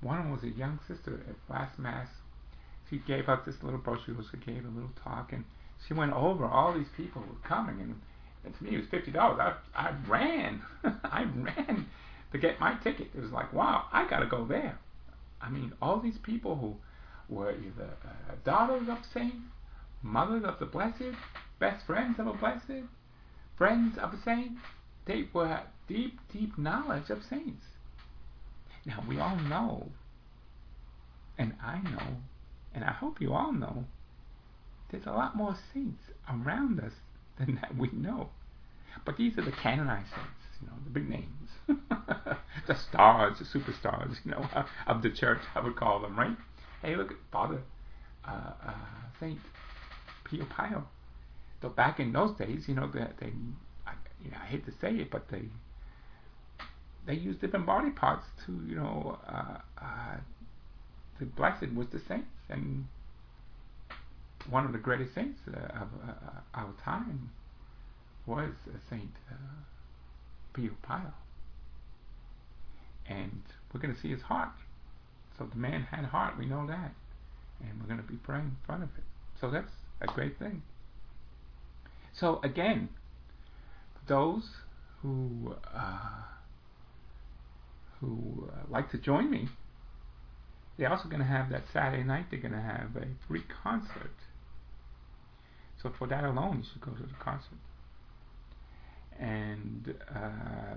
One 0.00 0.30
was 0.30 0.42
a 0.44 0.48
young 0.48 0.78
sister 0.86 1.20
at 1.28 1.52
last 1.52 1.78
mass. 1.78 2.08
She 2.90 2.98
gave 2.98 3.28
up 3.28 3.46
this 3.46 3.62
little 3.62 3.78
brochure. 3.78 4.16
She 4.30 4.36
gave 4.38 4.64
a 4.64 4.68
little 4.68 4.90
talk, 5.02 5.32
and 5.32 5.44
she 5.86 5.94
went 5.94 6.12
over 6.12 6.44
all 6.44 6.74
these 6.74 6.88
people 6.96 7.22
were 7.22 7.48
coming. 7.48 7.80
And, 7.80 8.00
and 8.44 8.58
to 8.58 8.64
me, 8.64 8.74
it 8.74 8.80
was 8.80 8.88
fifty 8.90 9.12
dollars. 9.12 9.40
I 9.74 9.88
I 9.88 9.94
ran, 10.08 10.62
I 11.04 11.22
ran 11.22 11.86
to 12.32 12.38
get 12.38 12.60
my 12.60 12.74
ticket. 12.82 13.08
It 13.14 13.20
was 13.20 13.30
like, 13.30 13.52
wow, 13.52 13.84
I 13.92 14.08
got 14.08 14.20
to 14.20 14.26
go 14.26 14.44
there. 14.44 14.78
I 15.40 15.50
mean, 15.50 15.72
all 15.80 16.00
these 16.00 16.18
people 16.22 16.56
who 16.56 16.76
were 17.34 17.52
either 17.52 17.90
uh, 18.04 18.34
daughters 18.44 18.88
of 18.88 18.98
saints, 19.14 19.36
mothers 20.02 20.44
of 20.44 20.58
the 20.58 20.66
blessed, 20.66 21.16
best 21.58 21.86
friends 21.86 22.18
of 22.18 22.26
a 22.26 22.32
blessed, 22.34 22.84
friends 23.56 23.96
of 23.98 24.12
a 24.12 24.18
saint, 24.24 24.52
they 25.06 25.28
were 25.32 25.60
deep, 25.88 26.18
deep 26.32 26.58
knowledge 26.58 27.10
of 27.10 27.18
saints. 27.28 27.64
Now, 28.84 29.04
we 29.08 29.18
all 29.18 29.36
know, 29.36 29.88
and 31.38 31.54
I 31.62 31.80
know, 31.82 32.16
and 32.74 32.84
I 32.84 32.92
hope 32.92 33.20
you 33.20 33.32
all 33.32 33.52
know, 33.52 33.84
there's 34.90 35.06
a 35.06 35.12
lot 35.12 35.36
more 35.36 35.56
saints 35.72 36.02
around 36.28 36.80
us 36.80 36.92
than 37.38 37.56
that 37.56 37.76
we 37.76 37.90
know. 37.92 38.30
But 39.04 39.16
these 39.16 39.38
are 39.38 39.42
the 39.42 39.52
canonized 39.52 40.10
saints 40.10 40.40
you 40.60 40.68
know, 40.68 40.74
the 40.84 40.90
big 40.90 41.08
names, 41.08 41.50
the 42.66 42.74
stars, 42.74 43.38
the 43.38 43.44
superstars, 43.44 44.16
you 44.24 44.32
know, 44.32 44.46
of 44.86 45.02
the 45.02 45.10
church, 45.10 45.40
I 45.54 45.60
would 45.60 45.76
call 45.76 46.00
them, 46.00 46.18
right? 46.18 46.36
Hey, 46.82 46.96
look 46.96 47.10
at 47.10 47.16
Father 47.32 47.60
uh, 48.26 48.52
uh, 48.66 48.74
Saint 49.18 49.38
Pio 50.24 50.44
Pio. 50.44 50.84
So 51.62 51.68
back 51.68 52.00
in 52.00 52.12
those 52.12 52.36
days, 52.36 52.64
you 52.68 52.74
know, 52.74 52.90
they, 52.92 53.06
they 53.18 53.32
I, 53.86 53.92
you 54.24 54.30
know, 54.30 54.38
I 54.42 54.46
hate 54.46 54.64
to 54.66 54.72
say 54.80 54.94
it, 54.94 55.10
but 55.10 55.28
they 55.30 55.42
they 57.06 57.14
used 57.14 57.40
different 57.40 57.66
body 57.66 57.90
parts 57.90 58.26
to, 58.44 58.52
you 58.66 58.76
know, 58.76 59.18
uh, 59.26 59.58
uh, 59.82 60.16
the 61.18 61.26
blessed 61.26 61.72
was 61.74 61.86
the 61.88 62.00
saints, 62.06 62.28
and 62.50 62.86
one 64.48 64.64
of 64.64 64.72
the 64.72 64.78
greatest 64.78 65.14
saints 65.14 65.38
uh, 65.48 65.56
of 65.56 65.88
uh, 66.06 66.12
our 66.54 66.72
time 66.84 67.30
was 68.26 68.50
Saint 68.88 69.10
uh, 69.30 69.34
Pio 70.54 70.70
Pio. 70.82 71.12
And 73.08 73.42
we're 73.72 73.80
going 73.80 73.94
to 73.94 74.00
see 74.00 74.10
his 74.10 74.22
heart. 74.22 74.50
So 75.38 75.46
the 75.46 75.56
man 75.56 75.82
had 75.82 76.04
heart, 76.04 76.38
we 76.38 76.46
know 76.46 76.66
that. 76.66 76.92
And 77.60 77.80
we're 77.80 77.88
going 77.88 78.00
to 78.00 78.06
be 78.06 78.16
praying 78.16 78.44
in 78.44 78.56
front 78.64 78.82
of 78.82 78.88
it. 78.96 79.04
So 79.40 79.50
that's 79.50 79.72
a 80.00 80.06
great 80.06 80.38
thing. 80.38 80.62
So 82.12 82.40
again, 82.42 82.88
those 84.06 84.44
who 85.02 85.54
uh, 85.74 86.22
who 88.00 88.48
uh, 88.52 88.64
like 88.70 88.90
to 88.90 88.98
join 88.98 89.30
me, 89.30 89.48
they're 90.80 90.90
also 90.90 91.08
going 91.08 91.20
to 91.20 91.28
have 91.28 91.50
that 91.50 91.62
Saturday 91.72 92.02
night. 92.02 92.26
They're 92.30 92.40
going 92.40 92.54
to 92.54 92.60
have 92.60 92.96
a 92.96 93.06
free 93.28 93.44
concert. 93.62 94.16
So 95.80 95.92
for 95.96 96.08
that 96.08 96.24
alone, 96.24 96.58
you 96.58 96.64
should 96.72 96.80
go 96.80 96.90
to 96.90 97.02
the 97.02 97.14
concert 97.22 97.58
and 99.20 99.94
uh, 100.14 100.76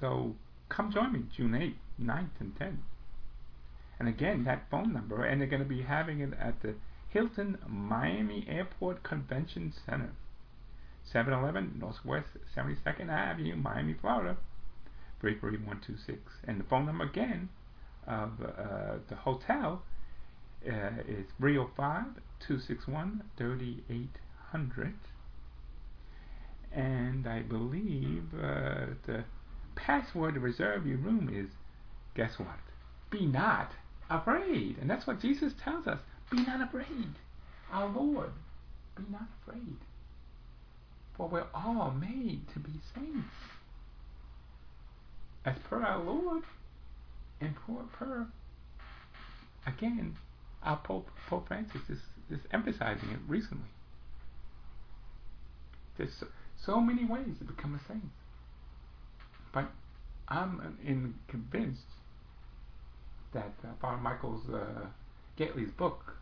so 0.00 0.34
come 0.68 0.92
join 0.92 1.12
me 1.12 1.22
June 1.34 1.52
8th, 1.52 1.74
9th, 2.02 2.40
and 2.40 2.58
10th. 2.58 2.78
And 3.98 4.08
again, 4.08 4.44
that 4.44 4.66
phone 4.70 4.92
number, 4.92 5.24
and 5.24 5.40
they're 5.40 5.48
going 5.48 5.62
to 5.62 5.68
be 5.68 5.82
having 5.82 6.20
it 6.20 6.32
at 6.38 6.60
the 6.60 6.74
Hilton 7.08 7.58
Miami 7.66 8.44
Airport 8.48 9.02
Convention 9.02 9.72
Center, 9.86 10.10
711 11.10 11.78
Northwest 11.78 12.28
72nd 12.54 13.08
Avenue, 13.08 13.56
Miami, 13.56 13.94
Florida, 13.98 14.36
33126. 15.20 16.18
And 16.46 16.60
the 16.60 16.64
phone 16.64 16.84
number 16.84 17.04
again 17.04 17.48
of 18.06 18.30
uh, 18.40 18.98
the 19.08 19.16
hotel 19.16 19.82
uh, 20.66 21.02
is 21.08 21.26
305 21.38 22.04
261 22.40 23.22
3800 23.36 24.94
and 26.72 27.26
I 27.26 27.40
believe 27.40 28.24
uh, 28.34 28.86
the 29.06 29.24
password 29.74 30.34
to 30.34 30.40
reserve 30.40 30.86
your 30.86 30.98
room 30.98 31.30
is 31.32 31.50
guess 32.14 32.38
what? 32.38 32.58
Be 33.10 33.26
not 33.26 33.72
afraid. 34.10 34.76
And 34.80 34.88
that's 34.88 35.06
what 35.06 35.20
Jesus 35.20 35.52
tells 35.62 35.86
us. 35.86 35.98
Be 36.30 36.38
not 36.44 36.60
afraid. 36.60 37.14
Our 37.72 37.88
Lord, 37.88 38.32
be 38.96 39.04
not 39.10 39.28
afraid. 39.42 39.76
For 41.16 41.28
we're 41.28 41.46
all 41.54 41.92
made 41.92 42.42
to 42.52 42.58
be 42.58 42.72
saints. 42.94 43.28
As 45.44 45.56
per 45.70 45.82
our 45.82 46.02
Lord, 46.02 46.42
and 47.40 47.54
per, 47.54 47.82
per 47.92 48.26
again, 49.66 50.16
our 50.62 50.76
Pope, 50.76 51.08
Pope 51.28 51.48
Francis 51.48 51.82
is, 51.88 51.98
is 52.30 52.40
emphasizing 52.52 53.10
it 53.10 53.20
recently. 53.28 53.68
There's 55.98 56.22
so 56.64 56.80
many 56.80 57.04
ways 57.04 57.38
to 57.38 57.44
become 57.44 57.74
a 57.74 57.88
saint. 57.88 58.10
But 59.52 59.70
I'm 60.28 60.78
in 60.84 61.14
convinced 61.28 61.80
that 63.32 63.54
uh, 63.64 63.68
Father 63.80 64.00
Michael's 64.00 64.48
uh, 64.48 64.86
Gaitley's 65.38 65.72
book, 65.72 66.16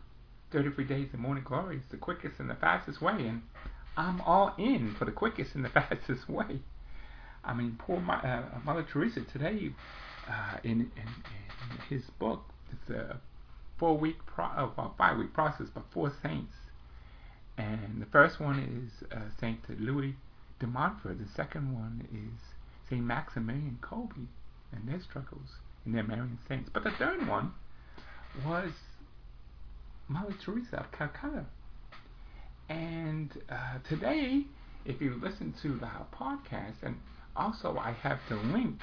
33 0.51 0.85
Days 0.85 1.07
of 1.13 1.19
Morning 1.19 1.43
Glory 1.45 1.77
is 1.77 1.83
the 1.91 1.97
quickest 1.97 2.39
and 2.39 2.49
the 2.49 2.55
fastest 2.55 3.01
way, 3.01 3.27
and 3.27 3.41
I'm 3.97 4.21
all 4.21 4.53
in 4.57 4.95
for 4.97 5.05
the 5.05 5.11
quickest 5.11 5.55
and 5.55 5.65
the 5.65 5.69
fastest 5.73 6.29
way. 6.29 6.59
I 7.43 7.53
mean, 7.53 7.77
poor 7.77 7.97
uh, 7.97 8.43
Mother 8.63 8.85
Teresa 8.91 9.21
today, 9.21 9.71
uh, 10.29 10.57
in, 10.63 10.71
in, 10.71 10.89
in 10.97 11.77
his 11.89 12.03
book, 12.19 12.43
it's 12.71 12.89
a 12.89 13.19
four 13.77 13.97
week, 13.97 14.17
pro- 14.25 14.71
well, 14.77 14.93
five 14.97 15.17
week 15.17 15.33
process, 15.33 15.67
but 15.73 15.83
four 15.91 16.11
saints. 16.23 16.53
And 17.57 18.01
the 18.01 18.05
first 18.07 18.39
one 18.39 18.59
is 18.59 19.07
uh, 19.11 19.21
Saint 19.39 19.59
Louis 19.79 20.15
de 20.59 20.67
Montfort. 20.67 21.19
The 21.19 21.27
second 21.35 21.73
one 21.73 22.07
is 22.11 22.41
Saint 22.89 23.03
Maximilian 23.03 23.79
Kolbe 23.81 24.27
and 24.71 24.87
their 24.87 25.01
struggles 25.01 25.59
and 25.85 25.95
their 25.95 26.03
Marian 26.03 26.37
saints. 26.47 26.69
But 26.73 26.83
the 26.83 26.91
third 26.91 27.27
one 27.27 27.53
was 28.45 28.71
Mother 30.07 30.35
Teresa 30.43 30.77
of 30.77 30.91
Calcutta. 30.91 31.45
And 32.67 33.31
uh, 33.49 33.79
today, 33.87 34.43
if 34.85 35.01
you 35.01 35.19
listen 35.21 35.53
to 35.61 35.77
the 35.77 35.89
podcast, 36.13 36.75
and 36.83 36.95
also 37.35 37.77
I 37.77 37.91
have 37.91 38.19
the 38.29 38.35
link. 38.35 38.81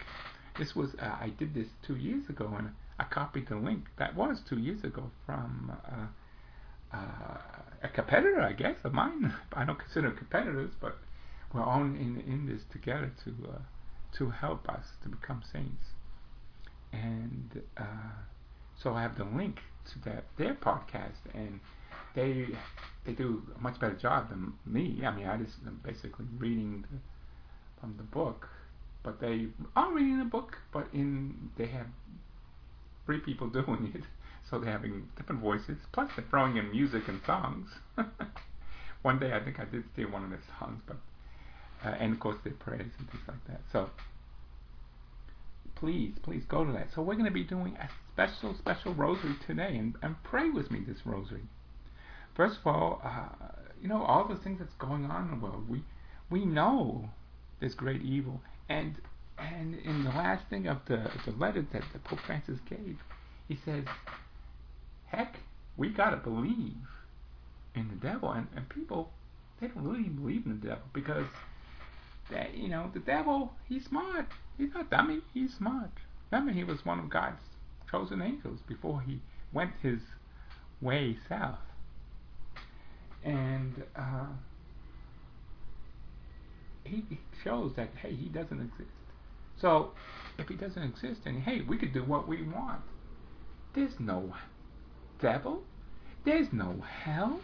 This 0.58 0.74
was 0.74 0.90
uh, 1.00 1.06
I 1.06 1.32
did 1.38 1.54
this 1.54 1.68
two 1.86 1.96
years 1.96 2.28
ago, 2.28 2.54
and 2.56 2.70
I 2.98 3.04
copied 3.04 3.48
the 3.48 3.56
link 3.56 3.86
that 3.98 4.14
was 4.14 4.40
two 4.48 4.58
years 4.58 4.84
ago 4.84 5.10
from 5.24 5.72
uh, 5.86 6.96
uh, 6.96 7.38
a 7.82 7.88
competitor, 7.88 8.40
I 8.40 8.52
guess, 8.52 8.76
of 8.84 8.92
mine. 8.92 9.34
I 9.52 9.64
don't 9.64 9.78
consider 9.78 10.10
competitors, 10.10 10.72
but 10.80 10.98
we're 11.52 11.62
all 11.62 11.82
in 11.82 12.22
in 12.26 12.46
this 12.46 12.62
together 12.70 13.10
to 13.24 13.30
uh, 13.50 13.58
to 14.18 14.30
help 14.30 14.68
us 14.68 14.84
to 15.02 15.08
become 15.08 15.42
saints. 15.52 15.84
And 16.92 17.62
uh, 17.76 18.12
so 18.82 18.94
I 18.94 19.02
have 19.02 19.16
the 19.16 19.24
link 19.24 19.60
to 19.92 20.10
that 20.10 20.24
their 20.36 20.54
podcast, 20.54 21.22
and 21.34 21.60
they 22.14 22.46
they 23.04 23.12
do 23.12 23.42
a 23.56 23.60
much 23.60 23.80
better 23.80 23.94
job 23.94 24.28
than 24.28 24.52
me. 24.66 25.04
I 25.04 25.10
mean, 25.14 25.26
I 25.26 25.36
just 25.38 25.56
am 25.66 25.80
basically 25.84 26.26
reading 26.38 26.84
the, 26.90 26.98
from 27.80 27.94
the 27.96 28.02
book, 28.04 28.48
but 29.02 29.20
they 29.20 29.48
are 29.76 29.92
reading 29.92 30.20
a 30.20 30.24
book, 30.24 30.58
but 30.72 30.86
in 30.92 31.50
they 31.56 31.66
have 31.66 31.86
three 33.06 33.18
people 33.18 33.48
doing 33.60 33.92
it, 33.94 34.02
so 34.48 34.58
they're 34.58 34.72
having 34.72 35.08
different 35.16 35.40
voices. 35.40 35.78
Plus, 35.92 36.10
they're 36.16 36.24
throwing 36.30 36.56
in 36.56 36.70
music 36.70 37.08
and 37.08 37.20
songs. 37.26 37.68
One 39.02 39.18
day, 39.18 39.32
I 39.32 39.40
think 39.40 39.58
I 39.58 39.64
did 39.64 39.84
steal 39.92 40.10
one 40.10 40.22
of 40.22 40.30
their 40.30 40.42
songs, 40.60 40.80
but 40.86 40.96
uh, 41.84 41.96
and 41.98 42.12
of 42.12 42.20
course 42.20 42.36
their 42.44 42.52
prayers 42.52 42.92
and 42.98 43.10
things 43.10 43.24
like 43.26 43.44
that. 43.48 43.60
So 43.72 43.90
please, 45.74 46.12
please 46.22 46.44
go 46.48 46.64
to 46.64 46.70
that. 46.72 46.88
So 46.94 47.02
we're 47.02 47.14
going 47.14 47.24
to 47.24 47.32
be 47.32 47.42
doing 47.42 47.76
a 47.76 47.88
special, 48.14 48.54
special 48.54 48.94
rosary 48.94 49.34
today, 49.44 49.76
and, 49.76 49.96
and 50.00 50.14
pray 50.22 50.48
with 50.48 50.70
me 50.70 50.80
this 50.86 50.98
rosary. 51.04 51.42
First 52.36 52.58
of 52.60 52.66
all, 52.68 53.00
uh, 53.04 53.48
you 53.82 53.88
know 53.88 54.02
all 54.04 54.28
the 54.28 54.36
things 54.36 54.60
that's 54.60 54.74
going 54.74 55.06
on 55.06 55.24
in 55.24 55.30
the 55.40 55.44
world. 55.44 55.68
We 55.68 55.82
we 56.30 56.44
know 56.44 57.10
there's 57.58 57.74
great 57.74 58.02
evil, 58.02 58.40
and 58.68 58.96
and 59.38 59.74
in 59.74 60.04
the 60.04 60.10
last 60.10 60.46
thing 60.48 60.66
of 60.66 60.78
the 60.86 61.10
the 61.24 61.32
letter 61.32 61.64
that 61.72 61.82
the 61.92 61.98
Pope 61.98 62.20
Francis 62.20 62.58
gave, 62.68 62.98
he 63.48 63.58
says, 63.64 63.84
"Heck, 65.06 65.36
we 65.76 65.88
gotta 65.88 66.16
believe 66.16 66.88
in 67.74 67.88
the 67.88 67.96
devil," 67.96 68.30
and 68.30 68.48
and 68.54 68.68
people 68.68 69.10
they 69.60 69.68
don't 69.68 69.84
really 69.84 70.08
believe 70.08 70.46
in 70.46 70.60
the 70.60 70.66
devil 70.68 70.84
because 70.92 71.26
that 72.30 72.54
you 72.54 72.68
know 72.68 72.90
the 72.92 73.00
devil 73.00 73.52
he's 73.68 73.84
smart. 73.84 74.26
He's 74.58 74.72
not 74.74 74.90
dummy. 74.90 75.20
He's 75.32 75.54
smart. 75.54 75.90
Remember 76.30 76.52
he 76.52 76.64
was 76.64 76.84
one 76.84 76.98
of 76.98 77.10
god's 77.10 77.40
chosen 77.90 78.22
angels 78.22 78.60
before 78.66 79.02
he 79.02 79.20
went 79.52 79.72
his 79.82 80.00
way 80.80 81.16
south. 81.28 81.58
And 83.24 83.82
uh, 83.94 84.26
he 86.84 87.04
shows 87.44 87.72
that 87.76 87.90
hey 88.00 88.14
he 88.14 88.28
doesn't 88.28 88.60
exist 88.60 88.90
so 89.60 89.92
if 90.38 90.48
he 90.48 90.54
doesn't 90.54 90.82
exist 90.82 91.20
then 91.24 91.40
hey 91.40 91.60
we 91.62 91.76
could 91.76 91.92
do 91.92 92.02
what 92.04 92.26
we 92.26 92.42
want 92.42 92.80
there's 93.74 93.98
no 93.98 94.34
devil 95.20 95.62
there's 96.24 96.52
no 96.52 96.82
hell 97.04 97.40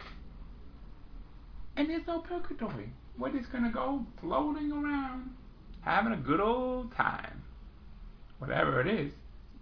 and 1.75 1.89
there's 1.89 2.05
no 2.07 2.19
purgatory 2.19 2.91
we're 3.19 3.31
just 3.31 3.51
to 3.51 3.69
go 3.69 4.05
floating 4.21 4.71
around, 4.71 5.31
having 5.81 6.13
a 6.13 6.17
good 6.17 6.39
old 6.39 6.95
time. 6.95 7.43
Whatever 8.39 8.79
it 8.79 8.87
is. 8.87 9.11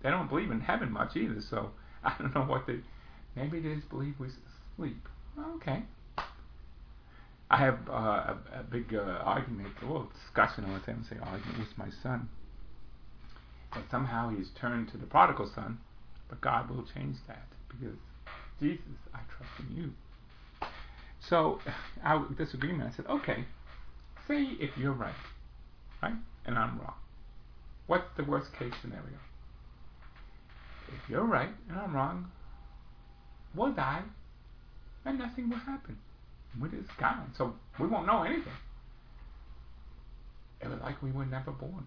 They 0.03 0.11
don't 0.11 0.29
believe 0.29 0.51
in 0.51 0.61
heaven 0.61 0.91
much 0.91 1.15
either, 1.15 1.41
so 1.49 1.71
I 2.03 2.13
don't 2.19 2.33
know 2.35 2.43
what 2.43 2.67
they. 2.67 2.79
Maybe 3.35 3.59
they 3.59 3.75
just 3.75 3.89
believe 3.89 4.13
we 4.19 4.27
sleep. 4.75 5.07
Okay. 5.55 5.83
I 7.49 7.57
have 7.57 7.79
uh, 7.89 7.93
a, 7.93 8.37
a, 8.59 8.63
big 8.69 8.93
uh, 8.93 8.99
argument, 9.23 9.73
or 9.87 10.07
discussion, 10.23 10.69
want 10.69 10.85
to 10.85 10.91
say 11.09 11.15
argument 11.21 11.59
with 11.59 11.77
my 11.77 11.89
son. 12.03 12.27
That 13.73 13.83
somehow 13.89 14.29
he's 14.29 14.49
turned 14.59 14.89
to 14.91 14.97
the 14.97 15.05
prodigal 15.05 15.49
son, 15.55 15.77
but 16.29 16.41
God 16.41 16.69
will 16.69 16.85
change 16.93 17.17
that 17.27 17.47
because 17.69 17.95
Jesus, 18.59 18.81
I 19.13 19.19
trust 19.37 19.51
in 19.59 19.77
you. 19.77 19.93
So, 21.29 21.59
our 22.03 22.27
disagreement, 22.37 22.91
I 22.91 22.95
said, 22.95 23.05
okay, 23.07 23.45
say 24.27 24.43
if 24.59 24.71
you're 24.77 24.91
right, 24.91 25.13
right, 26.01 26.15
and 26.45 26.57
I'm 26.57 26.79
wrong. 26.79 26.95
What's 27.87 28.09
the 28.17 28.23
worst 28.23 28.51
case 28.59 28.73
scenario? 28.81 29.19
If 30.89 31.09
you're 31.09 31.25
right 31.25 31.51
and 31.69 31.79
I'm 31.79 31.95
wrong, 31.95 32.31
we'll 33.55 33.73
die, 33.73 34.03
and 35.05 35.17
nothing 35.17 35.49
will 35.49 35.57
happen. 35.57 35.97
We're 36.59 36.69
just 36.69 36.97
gone, 36.97 37.33
so 37.37 37.53
we 37.79 37.87
won't 37.87 38.07
know 38.07 38.23
anything. 38.23 38.53
It 40.61 40.69
was 40.69 40.79
like 40.81 41.01
we 41.01 41.11
were 41.11 41.25
never 41.25 41.51
born. 41.51 41.85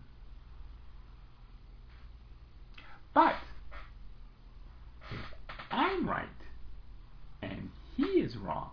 But 3.12 3.34
if 5.10 5.18
I'm 5.70 6.08
right 6.08 6.28
and 7.42 7.70
he 7.96 8.04
is 8.04 8.36
wrong, 8.36 8.70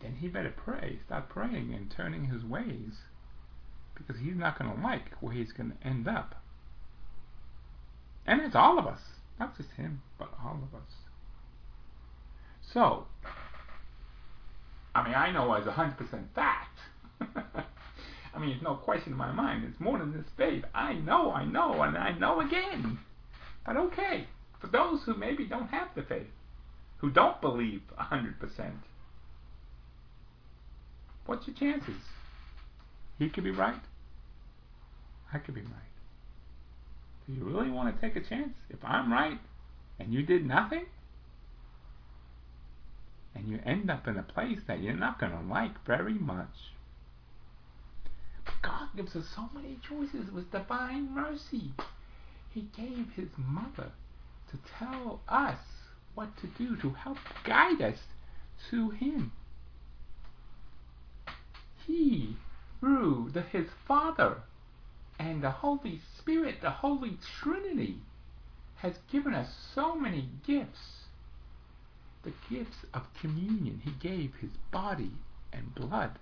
then 0.00 0.16
he 0.20 0.28
better 0.28 0.54
pray, 0.56 0.98
start 1.06 1.28
praying 1.28 1.74
and 1.74 1.90
turning 1.90 2.26
his 2.26 2.44
ways, 2.44 3.02
because 3.94 4.16
he's 4.22 4.36
not 4.36 4.58
going 4.58 4.74
to 4.74 4.82
like 4.82 5.12
where 5.20 5.34
he's 5.34 5.52
going 5.52 5.72
to 5.72 5.86
end 5.86 6.08
up. 6.08 6.42
And 8.26 8.40
it's 8.40 8.56
all 8.56 8.78
of 8.78 8.86
us, 8.86 9.00
not 9.38 9.56
just 9.56 9.70
him, 9.72 10.02
but 10.18 10.30
all 10.42 10.58
of 10.62 10.74
us. 10.74 10.90
So, 12.72 13.06
I 14.94 15.04
mean, 15.04 15.14
I 15.14 15.30
know 15.30 15.52
as 15.54 15.64
100% 15.64 15.96
fact. 16.34 16.78
I 18.34 18.38
mean, 18.38 18.50
it's 18.50 18.62
no 18.62 18.74
question 18.74 19.12
in 19.12 19.18
my 19.18 19.30
mind. 19.30 19.64
It's 19.64 19.80
more 19.80 19.98
than 19.98 20.12
this 20.12 20.26
faith. 20.36 20.64
I 20.74 20.94
know, 20.94 21.30
I 21.30 21.44
know, 21.44 21.82
and 21.82 21.96
I 21.96 22.12
know 22.18 22.40
again. 22.40 22.98
But 23.64 23.76
okay, 23.76 24.26
for 24.60 24.66
those 24.66 25.02
who 25.04 25.14
maybe 25.14 25.44
don't 25.44 25.68
have 25.68 25.88
the 25.94 26.02
faith, 26.02 26.26
who 26.98 27.10
don't 27.10 27.40
believe 27.40 27.82
100%, 27.98 28.34
What's 31.26 31.46
your 31.46 31.56
chances? 31.56 32.02
He 33.18 33.28
could 33.28 33.44
be 33.44 33.50
right. 33.50 33.80
I 35.32 35.38
could 35.38 35.54
be 35.54 35.62
right. 35.62 35.70
Do 37.26 37.32
you 37.32 37.44
really 37.44 37.70
want 37.70 37.94
to 37.94 38.00
take 38.00 38.16
a 38.16 38.28
chance? 38.28 38.52
If 38.68 38.78
I'm 38.84 39.10
right 39.10 39.38
and 39.98 40.12
you 40.12 40.22
did 40.22 40.44
nothing, 40.44 40.84
and 43.34 43.48
you 43.48 43.60
end 43.64 43.90
up 43.90 44.06
in 44.06 44.16
a 44.16 44.22
place 44.22 44.60
that 44.66 44.82
you're 44.82 44.94
not 44.94 45.18
going 45.18 45.32
to 45.32 45.40
like 45.40 45.84
very 45.84 46.14
much. 46.14 46.72
But 48.44 48.54
God 48.62 48.88
gives 48.96 49.16
us 49.16 49.26
so 49.34 49.48
many 49.54 49.78
choices 49.86 50.30
with 50.30 50.52
divine 50.52 51.12
mercy. 51.14 51.72
He 52.50 52.68
gave 52.76 53.12
His 53.16 53.30
mother 53.36 53.90
to 54.50 54.58
tell 54.78 55.20
us 55.28 55.58
what 56.14 56.36
to 56.38 56.46
do, 56.46 56.76
to 56.76 56.90
help 56.90 57.18
guide 57.44 57.82
us 57.82 57.98
to 58.70 58.90
Him. 58.90 59.32
He, 61.86 62.36
through 62.80 63.30
the, 63.32 63.42
His 63.42 63.68
Father 63.86 64.42
and 65.18 65.42
the 65.42 65.50
Holy 65.50 66.00
Spirit, 66.18 66.56
the 66.62 66.70
Holy 66.70 67.18
Trinity, 67.40 67.98
has 68.76 68.94
given 69.10 69.34
us 69.34 69.48
so 69.74 69.94
many 69.94 70.28
gifts. 70.46 71.03
The 72.24 72.32
gifts 72.48 72.78
of 72.92 73.02
communion. 73.20 73.82
He 73.84 73.92
gave 73.92 74.34
His 74.40 74.50
body 74.70 75.12
and 75.52 75.74
blood 75.74 76.18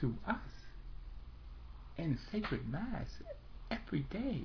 to 0.00 0.14
us 0.26 0.36
in 1.98 2.18
sacred 2.30 2.68
Mass 2.70 3.08
every 3.70 4.00
day. 4.00 4.44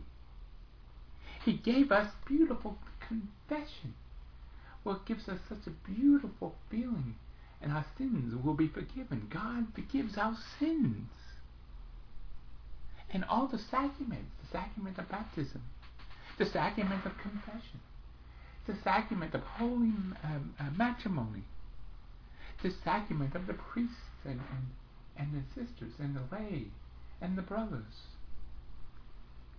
He 1.43 1.53
gave 1.53 1.91
us 1.91 2.11
beautiful 2.25 2.77
confession, 2.99 3.93
what 4.83 5.05
gives 5.05 5.29
us 5.29 5.39
such 5.47 5.67
a 5.67 5.91
beautiful 5.91 6.55
feeling 6.69 7.15
and 7.61 7.73
our 7.73 7.85
sins 7.97 8.35
will 8.43 8.53
be 8.53 8.67
forgiven. 8.67 9.27
God 9.29 9.67
forgives 9.73 10.17
our 10.17 10.37
sins. 10.59 11.09
And 13.09 13.25
all 13.25 13.47
the 13.47 13.57
sacraments, 13.57 14.31
the 14.41 14.57
sacrament 14.57 14.97
of 14.99 15.09
baptism, 15.09 15.63
the 16.37 16.45
sacrament 16.45 17.05
of 17.05 17.17
confession, 17.17 17.79
the 18.67 18.75
sacrament 18.83 19.33
of 19.33 19.41
holy 19.41 19.93
um, 20.23 20.53
uh, 20.59 20.69
matrimony, 20.75 21.43
the 22.63 22.71
sacrament 22.83 23.35
of 23.35 23.47
the 23.47 23.53
priests 23.53 23.95
and, 24.23 24.39
and, 24.39 24.67
and 25.17 25.33
the 25.33 25.61
sisters 25.61 25.93
and 25.99 26.15
the 26.15 26.35
lay 26.35 26.65
and 27.21 27.37
the 27.37 27.41
brothers. 27.41 28.07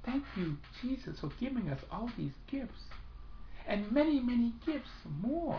Thank 0.05 0.25
you, 0.37 0.57
Jesus, 0.81 1.21
for 1.21 1.31
giving 1.41 1.69
us 1.69 1.81
all 1.91 2.11
these 2.17 2.33
gifts 2.51 2.83
and 3.67 3.91
many, 3.91 4.21
many 4.21 4.53
gifts 4.65 4.91
more. 5.21 5.59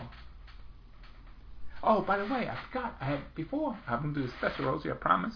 Oh, 1.82 2.02
by 2.02 2.16
the 2.18 2.24
way, 2.24 2.48
I 2.48 2.58
forgot. 2.66 2.96
I 3.00 3.04
had 3.04 3.34
before 3.34 3.78
I'm 3.86 4.00
gonna 4.00 4.14
do 4.14 4.24
a 4.24 4.38
special 4.38 4.64
rosary, 4.64 4.92
I 4.92 4.96
promise. 4.96 5.34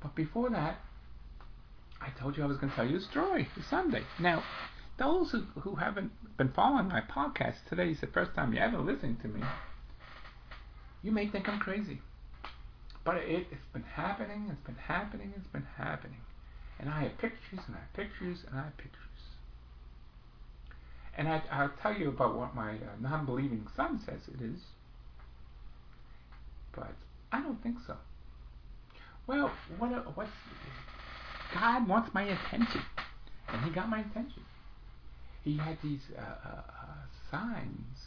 But 0.00 0.14
before 0.14 0.50
that, 0.50 0.80
I 2.00 2.08
told 2.18 2.36
you 2.36 2.42
I 2.42 2.46
was 2.46 2.56
gonna 2.58 2.72
tell 2.74 2.88
you 2.88 2.96
a 2.96 3.00
story 3.00 3.48
Sunday. 3.68 4.02
Now, 4.18 4.42
those 4.98 5.30
who, 5.30 5.42
who 5.60 5.76
haven't 5.76 6.12
been 6.36 6.52
following 6.52 6.88
my 6.88 7.00
podcast, 7.00 7.56
today 7.68 7.90
is 7.90 8.00
the 8.00 8.06
first 8.06 8.34
time 8.34 8.52
you're 8.52 8.62
ever 8.62 8.78
listening 8.78 9.16
to 9.22 9.28
me. 9.28 9.40
You 11.02 11.12
may 11.12 11.26
think 11.28 11.48
I'm 11.48 11.58
crazy. 11.58 12.00
But 13.04 13.16
it, 13.16 13.46
it's 13.50 13.66
been 13.72 13.82
happening, 13.82 14.48
it's 14.50 14.64
been 14.64 14.76
happening, 14.76 15.32
it's 15.36 15.48
been 15.48 15.66
happening. 15.76 16.20
And 16.78 16.88
I 16.88 17.04
have 17.04 17.18
pictures, 17.18 17.60
and 17.66 17.76
I 17.76 17.80
have 17.80 17.92
pictures, 17.94 18.38
and 18.48 18.58
I 18.58 18.64
have 18.64 18.76
pictures. 18.76 18.98
And 21.16 21.28
I, 21.28 21.42
I'll 21.50 21.72
tell 21.82 21.94
you 21.94 22.08
about 22.08 22.36
what 22.36 22.54
my 22.54 22.72
uh, 22.72 22.96
non 23.00 23.26
believing 23.26 23.66
son 23.76 24.00
says 24.04 24.20
it 24.28 24.42
is. 24.42 24.60
But 26.74 26.92
I 27.30 27.42
don't 27.42 27.62
think 27.62 27.76
so. 27.86 27.96
Well, 29.26 29.50
what? 29.78 30.16
What's 30.16 30.30
God 31.54 31.86
wants 31.86 32.14
my 32.14 32.22
attention, 32.22 32.82
and 33.48 33.64
He 33.64 33.70
got 33.70 33.88
my 33.90 34.00
attention. 34.00 34.42
He 35.44 35.56
had 35.56 35.78
these 35.82 36.00
uh, 36.16 36.20
uh, 36.20 36.48
uh 36.48 37.30
signs, 37.30 37.98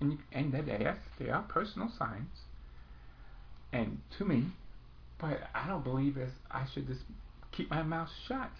and 0.00 0.18
and 0.32 0.52
they 0.52 0.78
yes, 0.80 0.96
they 1.18 1.30
are 1.30 1.42
personal 1.42 1.90
signs, 1.98 2.42
and 3.72 4.00
to 4.18 4.24
me, 4.24 4.46
but 5.18 5.40
I 5.54 5.68
don't 5.68 5.84
believe 5.84 6.18
as 6.18 6.30
I 6.50 6.66
should 6.72 6.86
just 6.86 7.02
keep 7.52 7.70
my 7.70 7.82
mouth 7.82 8.10
shut 8.26 8.50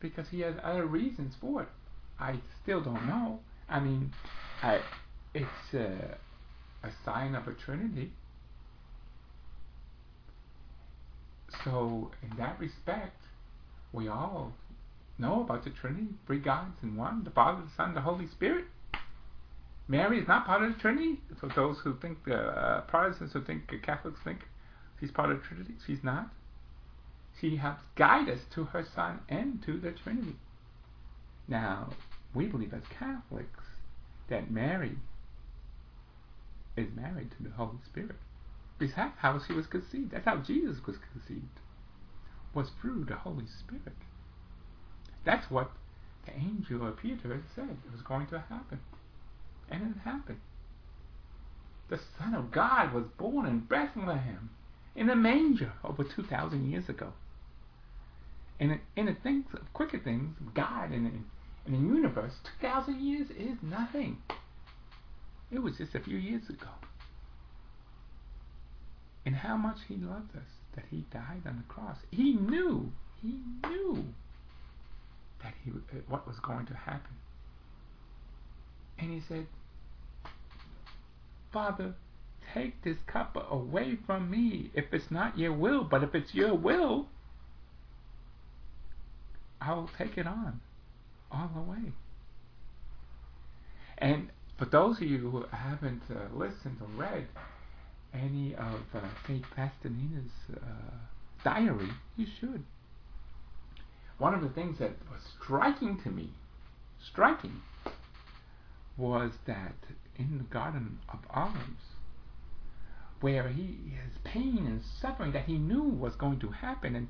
because 0.00 0.28
He 0.30 0.40
has 0.40 0.54
other 0.62 0.86
reasons 0.86 1.34
for 1.40 1.62
it. 1.62 1.68
I 2.18 2.40
still 2.62 2.82
don't 2.82 3.06
know. 3.06 3.40
I 3.68 3.80
mean, 3.80 4.12
I, 4.62 4.80
it's. 5.34 5.74
Uh, 5.74 6.16
a 6.86 6.90
sign 7.04 7.34
of 7.34 7.48
a 7.48 7.52
trinity. 7.52 8.12
So, 11.64 12.10
in 12.22 12.36
that 12.38 12.58
respect, 12.60 13.20
we 13.92 14.08
all 14.08 14.52
know 15.18 15.42
about 15.42 15.64
the 15.64 15.70
Trinity, 15.70 16.08
three 16.26 16.38
gods 16.38 16.76
in 16.82 16.96
one, 16.96 17.24
the 17.24 17.30
Father, 17.30 17.62
the 17.62 17.70
Son, 17.76 17.94
the 17.94 18.00
Holy 18.00 18.26
Spirit. 18.26 18.66
Mary 19.88 20.18
is 20.18 20.28
not 20.28 20.46
part 20.46 20.62
of 20.62 20.74
the 20.74 20.78
Trinity. 20.80 21.20
For 21.38 21.48
those 21.48 21.78
who 21.78 21.96
think, 22.00 22.18
uh, 22.28 22.82
Protestants 22.82 23.32
who 23.32 23.42
think, 23.42 23.62
uh, 23.72 23.76
Catholics 23.84 24.20
think 24.24 24.40
she's 25.00 25.10
part 25.10 25.30
of 25.30 25.40
the 25.40 25.46
Trinity, 25.46 25.74
she's 25.86 26.02
not. 26.02 26.30
She 27.40 27.56
helps 27.56 27.82
guide 27.94 28.28
us 28.28 28.40
to 28.54 28.64
her 28.64 28.84
Son 28.94 29.20
and 29.28 29.62
to 29.64 29.78
the 29.78 29.92
Trinity. 29.92 30.36
Now, 31.48 31.92
we 32.34 32.46
believe 32.46 32.74
as 32.74 32.82
Catholics 32.98 33.64
that 34.28 34.50
Mary 34.50 34.96
is 36.76 36.88
married 36.94 37.30
to 37.36 37.42
the 37.42 37.50
Holy 37.50 37.78
Spirit. 37.86 38.16
That's 38.78 38.92
how 38.92 39.40
she 39.46 39.52
was 39.52 39.66
conceived. 39.66 40.10
That's 40.10 40.24
how 40.24 40.38
Jesus 40.38 40.78
was 40.86 40.96
conceived. 41.12 41.60
Was 42.52 42.70
through 42.80 43.04
the 43.04 43.16
Holy 43.16 43.46
Spirit. 43.46 43.96
That's 45.26 45.50
what 45.50 45.72
the 46.24 46.32
angel 46.34 46.86
appeared 46.86 47.20
to 47.22 47.28
her 47.28 47.42
said 47.54 47.68
it 47.68 47.92
was 47.92 48.00
going 48.02 48.28
to 48.28 48.38
happen. 48.38 48.80
And 49.68 49.94
it 49.94 50.00
happened. 50.04 50.40
The 51.90 51.98
Son 52.18 52.34
of 52.34 52.52
God 52.52 52.94
was 52.94 53.04
born 53.18 53.46
in 53.46 53.60
Bethlehem 53.60 54.50
in 54.94 55.10
a 55.10 55.16
manger 55.16 55.72
over 55.84 56.04
2,000 56.04 56.70
years 56.70 56.88
ago. 56.88 57.12
And 58.60 58.78
in 58.94 59.06
the 59.06 59.14
things, 59.14 59.44
of 59.52 59.72
quicker 59.74 59.98
things, 59.98 60.36
God 60.54 60.92
in, 60.92 61.06
in, 61.06 61.24
in 61.66 61.72
the 61.72 61.94
universe, 61.94 62.32
2,000 62.60 63.00
years 63.00 63.28
is 63.30 63.58
nothing. 63.62 64.18
It 65.50 65.58
was 65.58 65.76
just 65.76 65.94
a 65.94 66.00
few 66.00 66.16
years 66.16 66.48
ago. 66.48 66.70
And 69.26 69.34
how 69.34 69.56
much 69.56 69.78
He 69.88 69.96
loved 69.96 70.36
us 70.36 70.48
that 70.76 70.84
He 70.88 71.04
died 71.12 71.42
on 71.46 71.56
the 71.56 71.72
cross. 71.72 71.98
He 72.12 72.34
knew, 72.34 72.92
He 73.20 73.40
knew 73.68 74.04
that 75.46 75.54
he 75.64 75.70
uh, 75.70 76.00
what 76.08 76.26
was 76.26 76.36
going 76.40 76.66
to 76.66 76.74
happen. 76.74 77.14
And 78.98 79.12
He 79.12 79.22
said, 79.28 79.46
Father, 81.52 81.94
take 82.54 82.82
this 82.82 82.96
cup 83.06 83.36
away 83.50 83.98
from 84.06 84.30
me 84.30 84.70
if 84.74 84.86
it's 84.92 85.10
not 85.10 85.38
your 85.38 85.52
will, 85.52 85.84
but 85.84 86.02
if 86.02 86.14
it's 86.14 86.34
your 86.34 86.54
will, 86.54 87.06
I 89.60 89.74
will 89.74 89.90
take 89.98 90.18
it 90.18 90.26
on 90.26 90.60
all 91.30 91.50
the 91.54 91.60
way. 91.60 91.92
And 93.98 94.28
for 94.58 94.66
those 94.66 94.96
of 94.98 95.04
you 95.04 95.18
who 95.18 95.44
haven't 95.50 96.02
uh, 96.10 96.34
listened 96.34 96.78
or 96.80 96.88
read 96.96 97.26
any 98.12 98.54
of 98.54 98.80
uh, 98.94 99.00
St. 99.26 99.44
Faustina's 99.54 100.30
uh, 100.54 100.60
diary, 101.44 101.90
you 102.16 102.26
should. 102.40 102.64
One 104.18 104.34
of 104.34 104.40
the 104.40 104.48
things 104.48 104.78
that 104.78 104.96
was 105.10 105.20
striking 105.42 106.00
to 106.02 106.10
me, 106.10 106.30
striking, 106.98 107.60
was 108.96 109.32
that 109.46 109.74
in 110.16 110.38
the 110.38 110.44
Garden 110.44 110.98
of 111.10 111.18
Olives, 111.30 111.96
where 113.20 113.48
he 113.48 113.78
his 113.90 114.18
pain 114.24 114.66
and 114.66 114.82
suffering 115.00 115.32
that 115.32 115.44
he 115.44 115.58
knew 115.58 115.82
was 115.82 116.16
going 116.16 116.38
to 116.40 116.48
happen, 116.48 116.96
and 116.96 117.08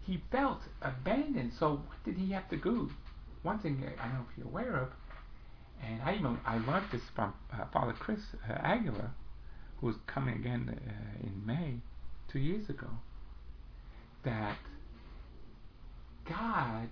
he 0.00 0.22
felt 0.30 0.60
abandoned. 0.82 1.52
So 1.58 1.82
what 1.86 2.04
did 2.04 2.18
he 2.18 2.32
have 2.32 2.48
to 2.50 2.56
do? 2.56 2.90
One 3.42 3.58
thing 3.58 3.82
I 3.98 4.04
don't 4.04 4.14
know 4.14 4.26
if 4.30 4.36
you're 4.36 4.46
aware 4.46 4.76
of, 4.76 4.88
and 5.82 6.02
I 6.02 6.14
even 6.14 6.38
I 6.44 6.58
learned 6.58 6.86
this 6.92 7.02
from 7.14 7.32
uh, 7.52 7.64
Father 7.72 7.94
Chris 7.94 8.20
uh, 8.48 8.54
Alar, 8.54 9.10
who 9.78 9.86
was 9.86 9.96
coming 10.06 10.34
again 10.34 10.68
uh, 10.68 11.26
in 11.26 11.46
May, 11.46 11.76
two 12.28 12.38
years 12.38 12.68
ago. 12.68 12.88
That 14.24 14.58
God 16.28 16.88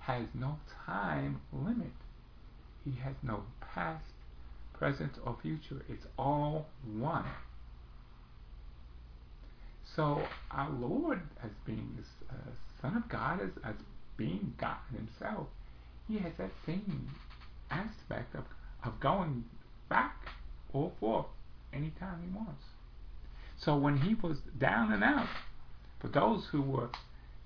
has 0.00 0.26
no 0.34 0.58
time 0.86 1.40
limit. 1.52 1.92
He 2.84 2.92
has 3.02 3.14
no 3.22 3.42
past, 3.60 4.04
present, 4.72 5.12
or 5.24 5.36
future. 5.40 5.82
It's 5.88 6.06
all 6.18 6.66
one. 6.96 7.24
So 9.96 10.22
our 10.50 10.70
Lord, 10.70 11.20
as 11.42 11.50
being 11.64 11.96
the 11.96 12.34
uh, 12.34 12.38
Son 12.82 12.96
of 12.96 13.08
God, 13.08 13.40
as, 13.40 13.50
as 13.64 13.74
being 14.16 14.54
God 14.58 14.76
Himself, 14.94 15.46
He 16.08 16.18
has 16.18 16.32
that 16.38 16.50
same 16.66 17.10
aspect 17.70 18.34
of, 18.34 18.44
of 18.84 18.98
going 19.00 19.44
back 19.88 20.28
or 20.72 20.92
forth 21.00 21.26
anytime 21.72 22.20
he 22.22 22.36
wants. 22.36 22.64
So 23.56 23.76
when 23.76 23.98
he 23.98 24.14
was 24.14 24.38
down 24.58 24.92
and 24.92 25.02
out, 25.02 25.28
for 26.00 26.08
those 26.08 26.44
who 26.50 26.60
were, 26.60 26.90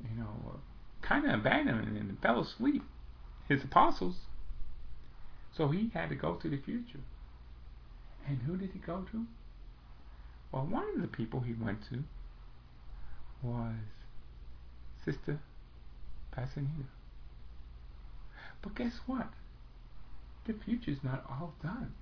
you 0.02 0.16
know, 0.18 0.60
kind 1.02 1.26
of 1.26 1.40
abandoned 1.40 1.96
and 1.96 2.18
fell 2.20 2.40
asleep, 2.40 2.82
his 3.48 3.64
apostles, 3.64 4.16
so 5.56 5.68
he 5.68 5.90
had 5.94 6.08
to 6.10 6.14
go 6.14 6.34
to 6.34 6.48
the 6.48 6.58
future. 6.58 7.00
And 8.26 8.42
who 8.42 8.56
did 8.56 8.70
he 8.72 8.78
go 8.78 9.06
to? 9.10 9.26
Well, 10.52 10.66
one 10.66 10.86
of 10.94 11.00
the 11.00 11.08
people 11.08 11.40
he 11.40 11.54
went 11.54 11.80
to 11.90 12.04
was 13.42 13.74
Sister 15.04 15.38
Faustina. 16.34 16.68
But 18.62 18.74
guess 18.74 19.00
what? 19.06 19.28
the 20.48 20.54
future's 20.64 20.98
not 21.04 21.24
all 21.28 21.52
done. 21.62 21.92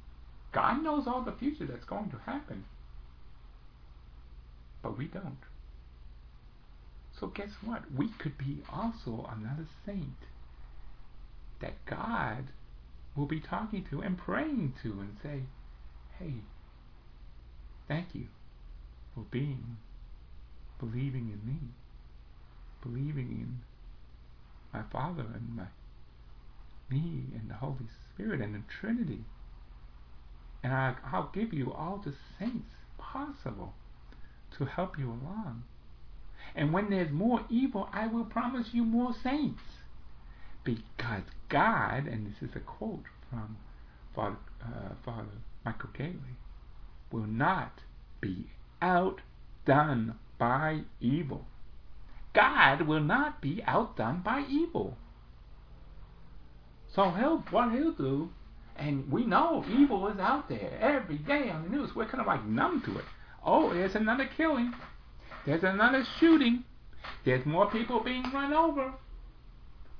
God 0.52 0.82
knows 0.82 1.06
all 1.06 1.20
the 1.20 1.32
future 1.32 1.66
that's 1.66 1.84
going 1.84 2.10
to 2.10 2.18
happen. 2.24 2.64
But 4.82 4.96
we 4.96 5.06
don't. 5.06 5.36
So 7.18 7.28
guess 7.28 7.50
what? 7.64 7.82
We 7.94 8.08
could 8.18 8.36
be 8.36 8.58
also 8.72 9.28
another 9.32 9.66
saint 9.86 10.26
that 11.60 11.84
God 11.86 12.44
will 13.16 13.26
be 13.26 13.40
talking 13.40 13.84
to 13.90 14.02
and 14.02 14.18
praying 14.18 14.74
to 14.82 14.92
and 15.00 15.16
say, 15.22 15.40
hey, 16.18 16.34
thank 17.88 18.14
you 18.14 18.26
for 19.14 19.24
being, 19.30 19.78
believing 20.78 21.32
in 21.32 21.50
me, 21.50 21.58
believing 22.82 23.30
in 23.30 23.60
my 24.74 24.82
Father 24.92 25.24
and 25.34 25.56
my 25.56 25.66
me 26.90 27.24
and 27.34 27.50
the 27.50 27.54
Holy 27.54 27.88
Spirit 28.14 28.40
and 28.40 28.54
the 28.54 28.62
Trinity. 28.80 29.24
And 30.62 30.72
I, 30.72 30.94
I'll 31.12 31.30
give 31.34 31.52
you 31.52 31.72
all 31.72 32.02
the 32.04 32.12
saints 32.38 32.68
possible 32.98 33.74
to 34.58 34.64
help 34.66 34.98
you 34.98 35.06
along. 35.06 35.64
And 36.56 36.72
when 36.72 36.88
there's 36.88 37.12
more 37.12 37.42
evil, 37.50 37.88
I 37.92 38.06
will 38.06 38.24
promise 38.24 38.68
you 38.72 38.82
more 38.82 39.14
saints. 39.22 39.60
Because 40.64 41.22
God, 41.50 42.06
and 42.06 42.26
this 42.26 42.48
is 42.48 42.56
a 42.56 42.60
quote 42.60 43.04
from 43.30 43.58
Father, 44.14 44.36
uh, 44.62 44.94
Father 45.04 45.28
Michael 45.64 45.90
Gaitley, 45.96 46.36
will 47.12 47.26
not 47.26 47.82
be 48.20 48.46
outdone 48.80 50.14
by 50.38 50.80
evil. 51.00 51.44
God 52.32 52.82
will 52.82 53.00
not 53.00 53.40
be 53.42 53.62
outdone 53.66 54.22
by 54.24 54.44
evil. 54.48 54.96
So 56.94 57.10
he'll 57.10 57.44
what 57.50 57.72
he'll 57.72 57.92
do, 57.92 58.30
and 58.76 59.10
we 59.12 59.26
know 59.26 59.64
evil 59.68 60.08
is 60.08 60.18
out 60.18 60.48
there 60.48 60.78
every 60.80 61.18
day 61.18 61.50
on 61.50 61.64
the 61.64 61.68
news. 61.68 61.94
We're 61.94 62.06
kind 62.06 62.20
of 62.20 62.26
like 62.26 62.44
numb 62.46 62.82
to 62.86 62.98
it. 62.98 63.04
Oh, 63.44 63.72
there's 63.72 63.94
another 63.94 64.28
killing. 64.36 64.72
There's 65.46 65.62
another 65.62 66.04
shooting. 66.18 66.64
There's 67.24 67.46
more 67.46 67.70
people 67.70 68.02
being 68.02 68.24
run 68.34 68.52
over. 68.52 68.92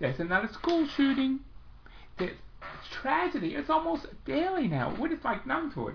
There's 0.01 0.19
another 0.19 0.49
school 0.53 0.87
shooting. 0.97 1.41
There's 2.19 2.37
tragedy. 3.01 3.55
It's 3.55 3.71
almost 3.71 4.07
daily 4.27 4.67
now. 4.67 4.95
We're 4.99 5.09
just 5.09 5.25
like 5.25 5.47
numb 5.47 5.73
to 5.75 5.89
it. 5.89 5.95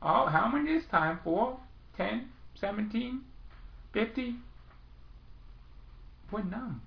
Oh, 0.00 0.26
how 0.26 0.48
many 0.52 0.70
is 0.70 0.84
time? 0.90 1.18
Four, 1.24 1.58
ten, 1.96 2.28
seventeen, 2.54 3.22
fifty? 3.92 4.36
We're 6.30 6.44
numb. 6.44 6.82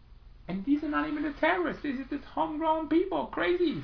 And 0.47 0.63
these 0.65 0.83
are 0.83 0.89
not 0.89 1.09
even 1.09 1.23
the 1.23 1.33
terrorists. 1.39 1.83
These 1.83 1.99
are 1.99 2.05
just 2.05 2.23
homegrown 2.23 2.87
people, 2.87 3.29
crazies. 3.35 3.83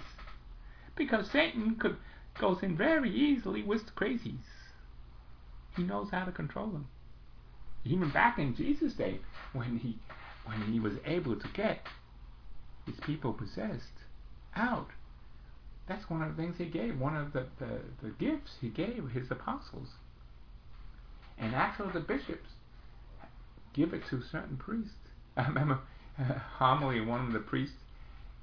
Because 0.95 1.29
Satan 1.31 1.75
could 1.75 1.97
goes 2.39 2.63
in 2.63 2.75
very 2.77 3.12
easily 3.13 3.63
with 3.63 3.86
the 3.86 3.91
crazies. 3.91 4.45
He 5.75 5.83
knows 5.83 6.07
how 6.12 6.23
to 6.23 6.31
control 6.31 6.67
them. 6.67 6.88
Even 7.86 8.10
back 8.10 8.39
in 8.39 8.56
Jesus' 8.56 8.93
day, 8.93 9.19
when 9.54 9.78
he 9.80 9.98
when 10.46 10.62
he 10.72 10.80
was 10.80 10.93
able 11.06 11.36
to 11.36 11.48
get 11.50 11.88
his 12.86 12.96
people 13.06 13.34
possessed 13.34 14.04
out, 14.56 14.89
that's 15.88 16.10
one 16.10 16.22
of 16.22 16.36
the 16.36 16.41
things 16.41 16.56
he 16.58 16.65
gave. 16.65 17.00
One 17.00 17.15
of 17.15 17.34
the, 17.34 17.46
the, 17.60 17.80
the 18.02 18.10
gifts 18.19 18.52
he 18.62 18.69
gave 18.69 19.10
his 19.13 19.32
apostles. 19.32 19.89
And 21.38 21.56
actually 21.56 21.91
the 21.93 22.00
bishops 22.00 22.50
give 23.74 23.93
it 23.93 24.04
to 24.10 24.22
certain 24.32 24.58
priests. 24.58 24.93
I 25.38 25.48
remember 25.48 25.80
a 26.19 26.39
homily 26.58 27.02
one 27.02 27.26
of 27.26 27.34
the 27.34 27.39
priests 27.39 27.76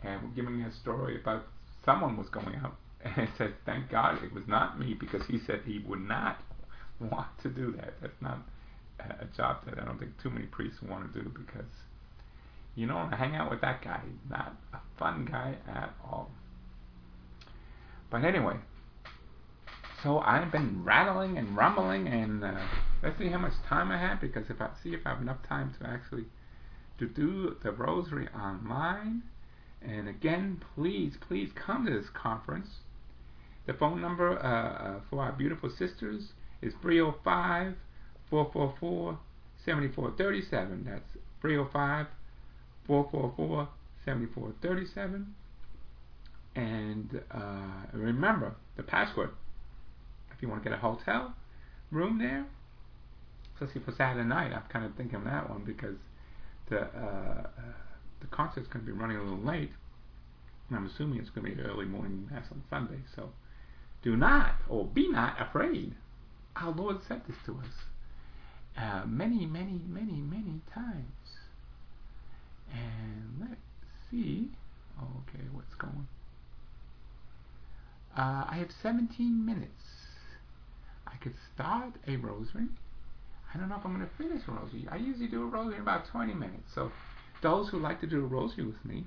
and 0.03 0.35
giving 0.35 0.61
a 0.62 0.72
story 0.72 1.20
about 1.20 1.46
someone 1.85 2.16
was 2.16 2.29
going 2.29 2.57
out 2.57 2.76
and 3.16 3.29
said, 3.38 3.55
Thank 3.64 3.90
God 3.90 4.22
it 4.22 4.35
was 4.35 4.44
not 4.46 4.79
me 4.79 4.94
because 4.94 5.22
he 5.26 5.38
said 5.46 5.61
he 5.64 5.79
would 5.87 6.00
not 6.00 6.40
want 7.00 7.29
to 7.42 7.48
do 7.48 7.72
that. 7.72 7.94
That's 8.00 8.20
not 8.20 8.38
a 9.20 9.36
job 9.36 9.64
that 9.66 9.78
I 9.78 9.84
don't 9.84 9.98
think 9.98 10.20
too 10.22 10.30
many 10.30 10.46
priests 10.46 10.80
want 10.82 11.12
to 11.12 11.22
do 11.22 11.28
because 11.28 11.70
you 12.74 12.86
don't 12.86 12.96
want 12.96 13.10
to 13.10 13.16
hang 13.16 13.34
out 13.34 13.50
with 13.50 13.60
that 13.60 13.82
guy. 13.82 14.00
Not 14.28 14.56
a 14.72 14.78
fun 14.98 15.24
guy 15.30 15.56
at 15.68 15.94
all. 16.04 16.30
But 18.10 18.24
anyway, 18.24 18.56
so 20.02 20.18
I've 20.18 20.50
been 20.50 20.82
rattling 20.84 21.38
and 21.38 21.56
rumbling, 21.56 22.08
and 22.08 22.44
uh, 22.44 22.58
let's 23.02 23.18
see 23.18 23.28
how 23.28 23.38
much 23.38 23.52
time 23.68 23.90
I 23.90 23.98
have 23.98 24.20
because 24.20 24.50
if 24.50 24.60
I 24.60 24.70
see 24.82 24.90
if 24.90 25.00
I 25.06 25.10
have 25.10 25.22
enough 25.22 25.46
time 25.48 25.74
to 25.80 25.86
actually 25.86 26.24
to 27.00 27.06
do 27.08 27.56
the 27.62 27.72
rosary 27.72 28.28
online. 28.28 29.22
And 29.82 30.06
again, 30.06 30.62
please, 30.74 31.14
please 31.26 31.50
come 31.54 31.86
to 31.86 31.92
this 31.92 32.10
conference. 32.10 32.68
The 33.66 33.72
phone 33.72 34.00
number 34.00 34.38
uh, 34.38 34.98
uh, 34.98 35.00
for 35.08 35.22
our 35.22 35.32
beautiful 35.32 35.70
sisters 35.70 36.32
is 36.60 36.74
305 36.82 37.74
444 38.30 39.18
7437. 39.64 40.84
That's 40.88 41.02
305 41.40 42.06
444 42.86 43.68
7437. 44.04 45.34
And 46.56 47.20
uh, 47.30 47.86
remember 47.92 48.54
the 48.76 48.82
password. 48.82 49.30
If 50.34 50.42
you 50.42 50.48
want 50.48 50.62
to 50.62 50.70
get 50.70 50.76
a 50.76 50.80
hotel 50.80 51.34
room 51.90 52.18
there, 52.18 52.46
especially 53.54 53.82
for 53.82 53.92
Saturday 53.96 54.26
night, 54.26 54.52
I'm 54.52 54.62
kind 54.72 54.84
of 54.84 54.94
thinking 54.94 55.16
of 55.16 55.24
that 55.24 55.50
one 55.50 55.64
because 55.64 55.96
the 56.70 56.82
uh, 56.82 57.46
the 58.20 58.26
concert's 58.28 58.68
going 58.68 58.84
to 58.84 58.92
be 58.92 58.96
running 58.98 59.16
a 59.16 59.22
little 59.22 59.38
late, 59.38 59.70
and 60.68 60.78
I'm 60.78 60.86
assuming 60.86 61.18
it's 61.18 61.30
going 61.30 61.50
to 61.50 61.56
be 61.56 61.62
early 61.62 61.84
morning 61.84 62.28
mass 62.30 62.44
on 62.50 62.62
Sunday. 62.70 63.02
So 63.14 63.30
do 64.02 64.16
not 64.16 64.54
or 64.68 64.86
be 64.86 65.08
not 65.08 65.40
afraid. 65.40 65.94
Our 66.56 66.72
Lord 66.72 66.98
said 67.06 67.22
this 67.26 67.36
to 67.46 67.52
us 67.58 67.89
uh, 68.80 69.02
many, 69.06 69.46
many, 69.46 69.80
many, 69.88 70.20
many 70.20 70.60
times. 70.72 71.36
And 72.72 73.40
let's 73.40 73.60
see. 74.10 74.48
Okay, 74.98 75.44
what's 75.52 75.74
going? 75.74 76.06
Uh, 78.16 78.44
I 78.48 78.56
have 78.58 78.68
17 78.82 79.44
minutes. 79.44 79.72
I 81.06 81.16
could 81.16 81.34
start 81.54 81.94
a 82.06 82.16
rosary. 82.16 82.68
I 83.52 83.58
don't 83.58 83.68
know 83.68 83.76
if 83.76 83.84
I'm 83.84 83.96
going 83.96 84.06
to 84.06 84.16
finish 84.16 84.42
a 84.46 84.52
rosary. 84.52 84.86
I 84.90 84.96
usually 84.96 85.26
do 85.26 85.42
a 85.42 85.46
rosary 85.46 85.76
in 85.76 85.82
about 85.82 86.06
20 86.06 86.34
minutes. 86.34 86.72
So, 86.74 86.92
those 87.42 87.68
who 87.68 87.78
like 87.78 88.00
to 88.00 88.06
do 88.06 88.24
a 88.24 88.26
rosary 88.26 88.66
with 88.66 88.84
me, 88.84 89.04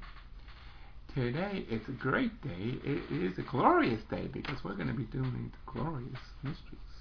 today 1.14 1.66
it's 1.70 1.88
a 1.88 1.92
great 1.92 2.42
day. 2.42 2.76
It 2.84 3.04
is 3.12 3.38
a 3.38 3.44
glorious 3.44 4.02
day 4.10 4.28
because 4.28 4.64
we're 4.64 4.76
going 4.76 4.88
to 4.88 4.94
be 4.94 5.06
doing 5.06 5.52
the 5.52 5.72
glorious 5.72 6.20
mysteries. 6.42 6.93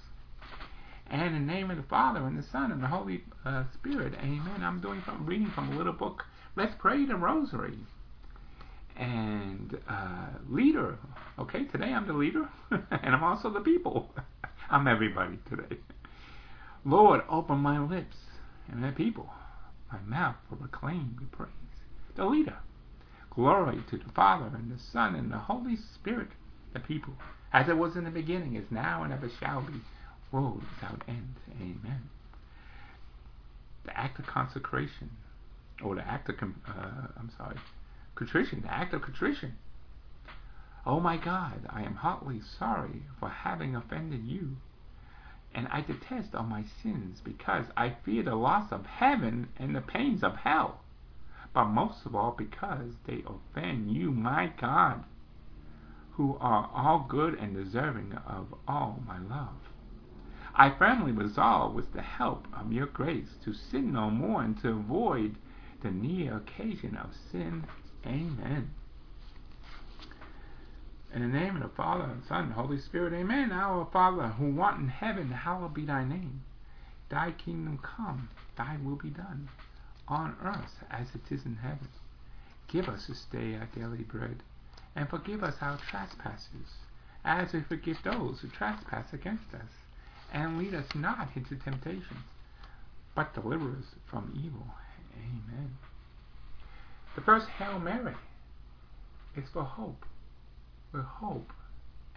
And 1.09 1.21
in 1.21 1.33
the 1.33 1.53
name 1.53 1.69
of 1.69 1.77
the 1.77 1.83
Father 1.83 2.25
and 2.25 2.37
the 2.37 2.45
Son 2.51 2.71
and 2.71 2.81
the 2.81 2.87
Holy 2.87 3.23
uh, 3.45 3.63
Spirit, 3.73 4.13
Amen. 4.19 4.63
I'm 4.63 4.81
doing 4.81 5.01
from 5.01 5.25
reading 5.25 5.51
from 5.53 5.71
a 5.71 5.77
little 5.77 5.93
book. 5.93 6.23
Let's 6.55 6.73
pray 6.79 7.05
the 7.05 7.15
Rosary. 7.15 7.77
And 8.95 9.77
uh, 9.87 10.27
leader. 10.49 10.97
Okay, 11.39 11.65
today 11.65 11.93
I'm 11.93 12.05
the 12.07 12.13
leader, 12.13 12.47
and 12.71 13.15
I'm 13.15 13.23
also 13.23 13.49
the 13.49 13.61
people. 13.61 14.13
I'm 14.69 14.87
everybody 14.87 15.39
today. 15.49 15.77
Lord, 16.85 17.21
open 17.29 17.57
my 17.57 17.79
lips 17.79 18.17
and 18.71 18.83
the 18.83 18.91
people, 18.91 19.29
my 19.91 19.99
mouth 19.99 20.35
will 20.49 20.57
proclaim 20.57 21.17
your 21.19 21.29
praise. 21.29 21.51
The 22.15 22.25
leader. 22.25 22.57
Glory 23.29 23.83
to 23.89 23.97
the 23.97 24.11
Father 24.13 24.49
and 24.55 24.71
the 24.71 24.79
Son 24.79 25.15
and 25.15 25.31
the 25.31 25.37
Holy 25.37 25.75
Spirit, 25.75 26.29
the 26.73 26.79
people, 26.79 27.13
as 27.51 27.67
it 27.67 27.77
was 27.77 27.95
in 27.95 28.03
the 28.03 28.11
beginning, 28.11 28.55
is 28.55 28.69
now, 28.71 29.03
and 29.03 29.11
ever 29.11 29.29
shall 29.39 29.61
be 29.61 29.81
world 30.33 30.63
without 30.75 31.03
end. 31.07 31.35
Amen. 31.61 32.09
The 33.85 33.97
act 33.97 34.17
of 34.19 34.25
consecration, 34.25 35.11
or 35.83 35.95
the 35.95 36.05
act 36.05 36.27
of, 36.29 36.35
uh, 36.67 37.07
I'm 37.17 37.31
sorry, 37.37 37.57
contrition, 38.15 38.61
the 38.61 38.73
act 38.73 38.93
of 38.93 39.01
contrition. 39.03 39.53
Oh 40.85 40.99
my 40.99 41.17
God, 41.17 41.65
I 41.69 41.83
am 41.83 41.95
heartily 41.95 42.41
sorry 42.59 43.03
for 43.19 43.29
having 43.29 43.75
offended 43.75 44.25
you, 44.25 44.57
and 45.53 45.67
I 45.67 45.81
detest 45.81 46.33
all 46.33 46.43
my 46.43 46.63
sins 46.81 47.21
because 47.23 47.65
I 47.77 47.95
fear 48.03 48.23
the 48.23 48.35
loss 48.35 48.71
of 48.71 48.85
heaven 48.85 49.49
and 49.57 49.75
the 49.75 49.81
pains 49.81 50.23
of 50.23 50.35
hell, 50.37 50.81
but 51.53 51.65
most 51.65 52.05
of 52.05 52.15
all 52.15 52.31
because 52.37 52.95
they 53.05 53.23
offend 53.27 53.91
you, 53.95 54.11
my 54.11 54.51
God, 54.59 55.03
who 56.13 56.37
are 56.39 56.69
all 56.73 57.05
good 57.07 57.35
and 57.35 57.53
deserving 57.53 58.13
of 58.27 58.53
all 58.67 59.01
my 59.05 59.19
love. 59.19 59.72
I 60.55 60.69
firmly 60.69 61.11
resolve, 61.11 61.73
with 61.73 61.93
the 61.93 62.03
help 62.03 62.45
of 62.53 62.71
your 62.71 62.85
grace, 62.85 63.37
to 63.43 63.53
sin 63.53 63.91
no 63.91 64.11
more 64.11 64.43
and 64.43 64.55
to 64.61 64.69
avoid 64.69 65.35
the 65.81 65.89
near 65.89 66.37
occasion 66.37 66.95
of 66.95 67.15
sin. 67.31 67.65
Amen. 68.05 68.69
In 71.11 71.21
the 71.21 71.39
name 71.39 71.55
of 71.55 71.63
the 71.63 71.69
Father, 71.69 72.03
and 72.03 72.23
Son, 72.25 72.45
and 72.45 72.53
Holy 72.53 72.77
Spirit, 72.77 73.13
Amen. 73.13 73.51
Our 73.51 73.85
Father, 73.91 74.27
who 74.27 74.61
art 74.61 74.79
in 74.79 74.89
heaven, 74.89 75.31
hallowed 75.31 75.73
be 75.73 75.85
thy 75.85 76.03
name. 76.03 76.43
Thy 77.09 77.31
kingdom 77.31 77.79
come, 77.79 78.29
thy 78.55 78.77
will 78.77 78.95
be 78.95 79.09
done, 79.09 79.49
on 80.07 80.35
earth 80.43 80.83
as 80.91 81.15
it 81.15 81.31
is 81.31 81.45
in 81.45 81.55
heaven. 81.55 81.87
Give 82.67 82.87
us 82.89 83.07
this 83.07 83.25
day 83.25 83.55
our 83.55 83.67
daily 83.75 84.03
bread, 84.03 84.43
and 84.95 85.09
forgive 85.09 85.43
us 85.43 85.55
our 85.61 85.77
trespasses, 85.77 86.77
as 87.25 87.53
we 87.53 87.61
forgive 87.61 87.97
those 88.03 88.41
who 88.41 88.49
trespass 88.49 89.13
against 89.13 89.51
us 89.55 89.82
and 90.33 90.57
lead 90.57 90.73
us 90.73 90.85
not 90.95 91.29
into 91.35 91.55
temptation, 91.55 92.17
but 93.15 93.33
deliver 93.33 93.69
us 93.71 93.85
from 94.09 94.33
evil. 94.35 94.65
Amen. 95.15 95.77
The 97.15 97.21
first 97.21 97.45
Hail 97.59 97.79
Mary 97.79 98.15
is 99.37 99.43
for 99.53 99.63
hope. 99.63 100.05
We 100.91 101.01
hope 101.01 101.51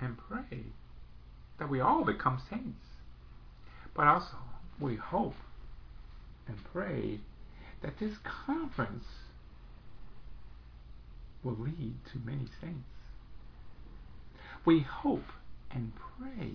and 0.01 0.17
pray 0.17 0.65
that 1.59 1.69
we 1.69 1.81
all 1.81 2.05
become 2.05 2.43
saints. 2.51 2.85
But 3.95 4.07
also, 4.07 4.37
we 4.81 4.97
hope 4.97 5.35
and 6.49 6.57
pray 6.73 7.21
that 7.83 7.99
this 7.99 8.15
conference 8.47 9.05
will 11.43 11.57
lead 11.59 11.95
to 12.13 12.19
many 12.25 12.47
saints. 12.61 12.89
We 14.65 14.81
hope 14.81 15.25
and 15.71 15.93
pray 16.19 16.53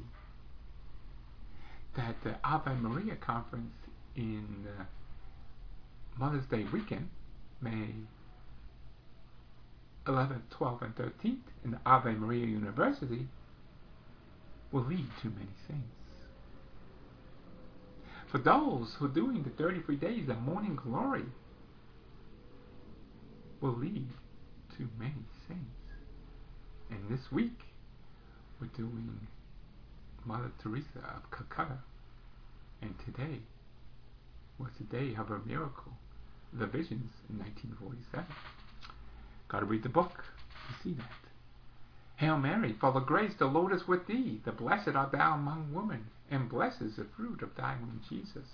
that 1.95 2.15
the 2.23 2.36
Ave 2.43 2.73
Maria 2.75 3.15
conference 3.15 3.73
in 4.15 4.65
uh, 4.80 4.84
Mother's 6.17 6.45
Day 6.45 6.65
weekend 6.71 7.10
may 7.62 7.93
11th, 10.06 10.41
12th, 10.60 10.82
and 10.84 10.95
13th 10.95 11.38
in 11.63 11.71
the 11.71 11.80
Ave 11.86 12.12
Maria 12.12 12.45
University 12.45 13.27
will 14.71 14.84
lead 14.84 15.08
to 15.21 15.27
many 15.30 15.51
saints. 15.67 15.86
For 18.32 18.38
those 18.38 18.95
who 18.97 19.10
doing 19.10 19.43
the 19.43 19.49
33 19.49 19.97
days 19.97 20.30
of 20.30 20.39
morning 20.41 20.80
glory 20.82 21.25
will 23.60 23.75
lead 23.75 24.08
to 24.77 24.88
many 24.97 25.25
saints. 25.47 25.65
And 26.89 26.99
this 27.10 27.32
week 27.32 27.60
we're 28.60 28.67
doing 28.67 29.27
Mother 30.25 30.51
Teresa 30.62 30.99
of 31.15 31.29
Calcutta. 31.31 31.79
And 32.81 32.95
today 33.05 33.39
was 34.60 34.71
the 34.77 34.84
day 34.86 35.15
of 35.15 35.27
her 35.27 35.39
miracle, 35.45 35.93
the 36.53 36.65
visions 36.65 37.12
in 37.29 37.39
1947. 37.39 38.25
Gotta 39.47 39.65
read 39.65 39.84
the 39.84 39.89
book 39.89 40.23
to 40.67 40.84
see 40.84 40.93
that. 40.95 41.21
Hail 42.17 42.38
Mary, 42.38 42.75
full 42.79 42.95
of 42.95 43.05
grace, 43.05 43.34
the 43.39 43.45
Lord 43.45 43.73
is 43.73 43.88
with 43.88 44.05
thee. 44.05 44.41
The 44.45 44.51
blessed 44.51 44.95
art 44.95 45.12
thou 45.12 45.34
among 45.34 45.73
women, 45.73 46.05
and 46.29 46.49
blessed 46.49 46.81
is 46.81 46.95
the 46.95 47.07
fruit 47.17 47.41
of 47.41 47.55
thy 47.55 47.75
womb, 47.81 48.01
Jesus. 48.07 48.47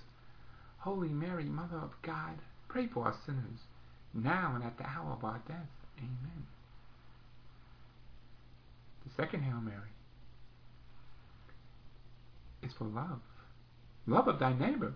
Holy 0.79 1.09
Mary, 1.09 1.43
Mother 1.43 1.77
of 1.77 1.91
God, 2.01 2.39
pray 2.69 2.87
for 2.87 3.07
us 3.07 3.17
sinners, 3.25 3.59
now 4.13 4.53
and 4.55 4.63
at 4.63 4.77
the 4.77 4.87
hour 4.87 5.11
of 5.11 5.23
our 5.23 5.41
death. 5.47 5.67
Amen. 5.97 6.47
The 9.05 9.11
second 9.21 9.43
Hail 9.43 9.59
Mary 9.59 9.91
is 12.67 12.73
for 12.77 12.85
love. 12.85 13.19
Love 14.05 14.27
of 14.27 14.39
thy 14.39 14.53
neighbor. 14.53 14.93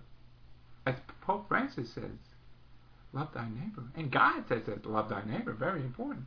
As 0.86 0.96
Pope 1.22 1.48
Francis 1.48 1.90
says, 1.94 2.18
love 3.14 3.30
thy 3.34 3.48
neighbor. 3.50 3.84
And 3.96 4.12
God 4.12 4.44
says 4.48 4.64
that 4.68 4.86
love 4.86 5.10
thy 5.10 5.24
neighbor, 5.26 5.54
very 5.54 5.82
important. 5.82 6.26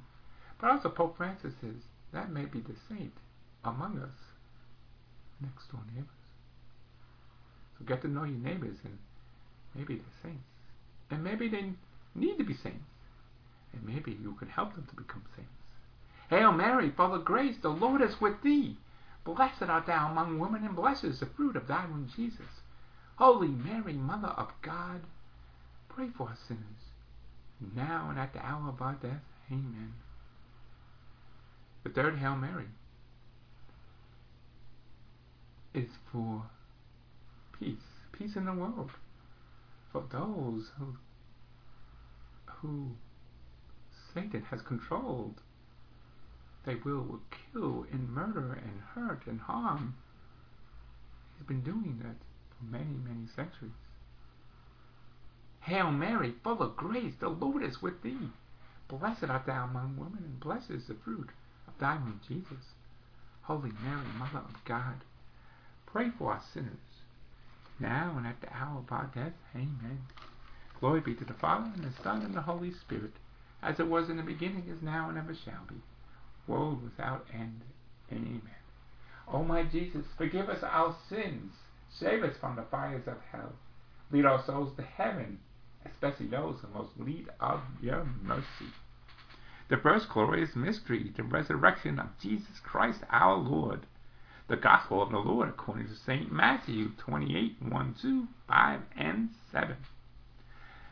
But 0.61 0.70
also 0.70 0.88
Pope 0.88 1.16
Francis 1.16 1.54
says 1.61 1.83
that 2.12 2.30
may 2.30 2.44
be 2.44 2.61
the 2.61 2.76
saint 2.88 3.12
among 3.64 3.98
us, 3.98 4.14
next 5.40 5.70
door 5.70 5.80
neighbors. 5.94 6.09
So 7.78 7.85
get 7.85 8.02
to 8.02 8.09
know 8.09 8.24
your 8.24 8.38
neighbors 8.38 8.76
and 8.85 8.98
maybe 9.74 9.96
they're 9.96 10.22
saints. 10.22 10.44
And 11.11 11.24
maybe 11.24 11.48
they 11.48 11.72
need 12.14 12.38
to 12.38 12.44
be 12.44 12.54
saints. 12.54 12.85
And 13.72 13.85
maybe 13.85 14.16
you 14.22 14.35
can 14.38 14.48
help 14.48 14.74
them 14.74 14.87
to 14.88 14.94
become 14.94 15.24
saints. 15.35 15.50
Hail 16.30 16.52
Mary, 16.52 16.92
full 16.96 17.14
of 17.14 17.24
grace, 17.24 17.57
the 17.61 17.68
Lord 17.68 18.00
is 18.00 18.20
with 18.20 18.40
thee. 18.42 18.76
Blessed 19.24 19.62
art 19.62 19.87
thou 19.87 20.10
among 20.10 20.38
women, 20.38 20.64
and 20.64 20.76
blessed 20.76 21.04
is 21.04 21.20
the 21.20 21.26
fruit 21.26 21.56
of 21.56 21.66
thy 21.66 21.87
womb, 21.87 22.10
Jesus. 22.14 22.60
Holy 23.16 23.48
Mary, 23.48 23.94
Mother 23.94 24.28
of 24.28 24.48
God, 24.60 25.00
pray 25.88 26.08
for 26.16 26.28
us 26.28 26.38
sinners, 26.46 26.62
now 27.74 28.08
and 28.10 28.18
at 28.18 28.32
the 28.32 28.44
hour 28.44 28.68
of 28.68 28.82
our 28.82 28.94
death. 28.94 29.22
Amen. 29.50 29.94
The 31.84 31.90
third 31.90 32.18
Hail 32.18 32.37
Mary 32.37 32.66
is 35.72 35.90
for 36.10 36.44
peace, 37.58 37.76
peace 38.12 38.37
in 38.37 38.46
the 38.46 38.52
world, 38.52 38.90
for 39.92 40.04
those 40.10 40.70
who 40.78 40.96
who 42.46 42.90
Satan 44.14 44.42
has 44.50 44.62
controlled. 44.62 45.40
They 46.64 46.77
will 46.77 47.20
kill 47.53 47.87
and 47.92 48.09
murder 48.09 48.55
and 48.55 48.81
hurt 48.94 49.27
and 49.27 49.40
harm. 49.40 49.94
He's 51.37 51.46
been 51.46 51.62
doing 51.62 52.00
that 52.03 52.16
for 52.57 52.64
many, 52.64 52.96
many 53.07 53.27
centuries. 53.35 53.72
Hail 55.61 55.90
Mary, 55.90 56.35
full 56.42 56.62
of 56.62 56.77
grace, 56.77 57.14
the 57.20 57.29
Lord 57.29 57.62
is 57.62 57.83
with 57.83 58.03
thee. 58.03 58.31
Blessed 58.88 59.24
art 59.24 59.46
thou 59.46 59.64
among 59.64 59.96
women, 59.96 60.22
and 60.24 60.40
blessed 60.40 60.70
is 60.70 60.87
the 60.87 60.94
fruit 60.94 61.31
of 61.66 61.79
thy 61.79 61.96
womb, 61.96 62.20
Jesus. 62.27 62.72
Holy 63.42 63.72
Mary, 63.83 64.07
Mother 64.18 64.38
of 64.38 64.64
God, 64.64 65.05
pray 65.87 66.11
for 66.11 66.33
us 66.33 66.44
sinners, 66.53 67.03
now 67.79 68.14
and 68.16 68.27
at 68.27 68.40
the 68.40 68.55
hour 68.55 68.79
of 68.79 68.92
our 68.92 69.11
death. 69.14 69.33
Amen. 69.55 70.07
Glory 70.81 71.00
be 71.00 71.14
to 71.14 71.24
the 71.24 71.35
Father, 71.35 71.70
and 71.74 71.85
the 71.85 72.03
Son, 72.03 72.22
and 72.22 72.35
the 72.35 72.42
Holy 72.42 72.72
Spirit, 72.72 73.12
as 73.62 73.81
it 73.81 73.87
was 73.87 74.11
in 74.11 74.16
the 74.16 74.22
beginning, 74.22 74.68
is 74.68 74.83
now, 74.83 75.09
and 75.09 75.18
ever 75.18 75.35
shall 75.35 75.64
be, 75.68 75.77
world 76.46 76.83
without 76.83 77.26
end. 77.33 77.61
Amen. 78.12 78.42
O 79.26 79.42
my 79.42 79.64
Jesus, 79.64 80.04
forgive 80.16 80.48
us 80.48 80.62
our 80.62 80.94
sins, 81.09 81.52
save 81.90 82.22
us 82.22 82.37
from 82.37 82.57
the 82.57 82.62
fires 82.70 83.07
of 83.07 83.16
hell, 83.33 83.52
lead 84.11 84.26
our 84.26 84.44
souls 84.44 84.76
to 84.76 84.83
heaven, 84.83 85.38
especially 85.87 86.26
those 86.26 86.61
who 86.61 86.78
most 86.78 86.98
need 86.98 87.28
of 87.40 87.61
your 87.80 88.04
mercy. 88.22 88.72
The 89.68 89.78
first 89.78 90.11
glorious 90.11 90.54
mystery, 90.54 91.11
the 91.16 91.22
resurrection 91.22 91.98
of 91.98 92.18
Jesus 92.20 92.61
Christ 92.62 93.00
our 93.11 93.37
Lord. 93.37 93.87
The 94.46 94.57
Gospel 94.57 95.02
of 95.02 95.11
the 95.11 95.18
Lord 95.18 95.48
according 95.48 95.88
to 95.88 95.96
St. 95.96 96.30
Matthew 96.30 96.90
28 96.98 97.57
1, 97.62 97.94
2, 98.00 98.28
5, 98.46 98.80
and 98.94 99.30
7. 99.50 99.76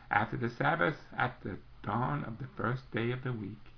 After 0.09 0.37
the 0.37 0.49
Sabbath, 0.49 0.97
at 1.15 1.39
the 1.43 1.59
dawn 1.83 2.23
of 2.23 2.39
the 2.39 2.47
first 2.57 2.89
day 2.91 3.11
of 3.11 3.23
the 3.23 3.31
week, 3.31 3.72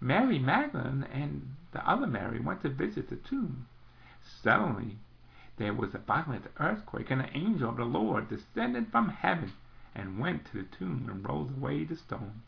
Mary 0.00 0.38
Magdalene 0.38 1.04
and 1.04 1.56
the 1.72 1.88
other 1.88 2.06
Mary 2.06 2.38
went 2.38 2.62
to 2.62 2.68
visit 2.68 3.08
the 3.08 3.16
tomb. 3.16 3.66
Suddenly 4.42 4.98
there 5.56 5.72
was 5.72 5.94
a 5.94 5.98
violent 5.98 6.44
earthquake, 6.60 7.10
and 7.10 7.22
an 7.22 7.30
angel 7.32 7.70
of 7.70 7.78
the 7.78 7.84
Lord 7.84 8.28
descended 8.28 8.88
from 8.88 9.08
heaven 9.08 9.52
and 9.94 10.18
went 10.18 10.44
to 10.46 10.58
the 10.58 10.76
tomb 10.76 11.08
and 11.10 11.26
rolled 11.26 11.56
away 11.56 11.84
the 11.84 11.96
stone 11.96 12.42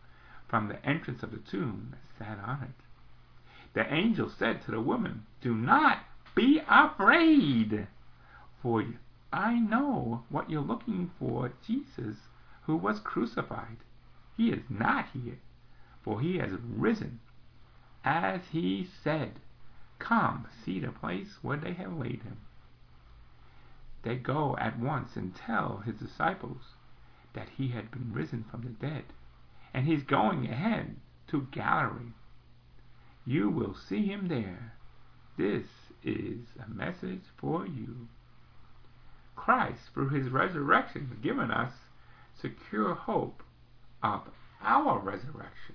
from 0.46 0.68
the 0.68 0.84
entrance 0.84 1.22
of 1.22 1.30
the 1.30 1.38
tomb 1.38 1.94
and 1.94 2.00
sat 2.18 2.38
on 2.44 2.62
it. 2.64 2.84
The 3.72 3.92
angel 3.92 4.28
said 4.28 4.60
to 4.62 4.70
the 4.70 4.80
woman, 4.80 5.24
Do 5.40 5.54
not 5.54 6.00
be 6.34 6.60
afraid, 6.68 7.86
for 8.60 8.84
I 9.32 9.58
know 9.58 10.24
what 10.28 10.50
you're 10.50 10.60
looking 10.60 11.10
for, 11.18 11.52
Jesus, 11.66 12.16
who 12.62 12.76
was 12.76 13.00
crucified. 13.00 13.78
He 14.36 14.50
is 14.50 14.62
not 14.68 15.06
here, 15.14 15.38
for 16.02 16.20
he 16.20 16.38
has 16.38 16.52
risen, 16.52 17.20
as 18.04 18.40
he 18.52 18.88
said. 19.02 19.40
Come, 19.98 20.46
see 20.64 20.80
the 20.80 20.92
place 20.92 21.38
where 21.42 21.56
they 21.56 21.72
have 21.72 21.92
laid 21.92 22.22
him. 22.22 22.38
They 24.02 24.16
go 24.16 24.56
at 24.58 24.78
once 24.78 25.16
and 25.16 25.34
tell 25.34 25.78
his 25.78 25.96
disciples 25.96 26.62
that 27.34 27.48
he 27.56 27.68
had 27.68 27.90
been 27.90 28.12
risen 28.12 28.44
from 28.44 28.62
the 28.62 28.68
dead, 28.68 29.04
and 29.74 29.86
he's 29.86 30.04
going 30.04 30.48
ahead 30.48 30.96
to 31.28 31.48
Galilee. 31.50 32.12
You 33.26 33.50
will 33.50 33.74
see 33.74 34.06
him 34.06 34.28
there. 34.28 34.74
This 35.36 35.66
is 36.02 36.46
a 36.64 36.70
message 36.70 37.24
for 37.36 37.66
you. 37.66 38.08
Christ, 39.36 39.90
through 39.92 40.08
his 40.10 40.30
resurrection, 40.30 41.08
has 41.08 41.18
given 41.18 41.50
us 41.50 41.72
secure 42.40 42.94
hope 42.94 43.42
of 44.02 44.22
our 44.62 44.98
resurrection. 44.98 45.74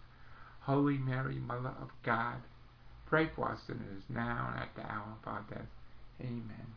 Holy 0.61 0.97
Mary, 0.97 1.35
Mother 1.35 1.73
of 1.81 1.89
God, 2.03 2.37
pray 3.07 3.27
for 3.35 3.51
us 3.51 3.59
sinners, 3.65 4.03
now 4.09 4.49
and 4.53 4.61
at 4.61 4.75
the 4.75 4.91
hour 4.91 5.17
of 5.21 5.27
our 5.27 5.45
death. 5.49 5.67
Amen. 6.21 6.67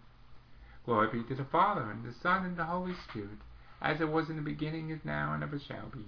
Glory 0.87 1.09
be 1.13 1.23
to 1.25 1.35
the 1.35 1.45
Father, 1.45 1.91
and 1.91 2.05
the 2.05 2.13
Son, 2.13 2.45
and 2.45 2.57
the 2.57 2.65
Holy 2.65 2.95
Spirit, 3.09 3.39
as 3.83 4.01
it 4.01 4.09
was 4.09 4.31
in 4.31 4.37
the 4.37 4.43
beginning, 4.43 4.91
is 4.91 5.05
now, 5.05 5.33
and 5.35 5.43
ever 5.43 5.59
shall 5.59 5.89
be, 5.93 6.05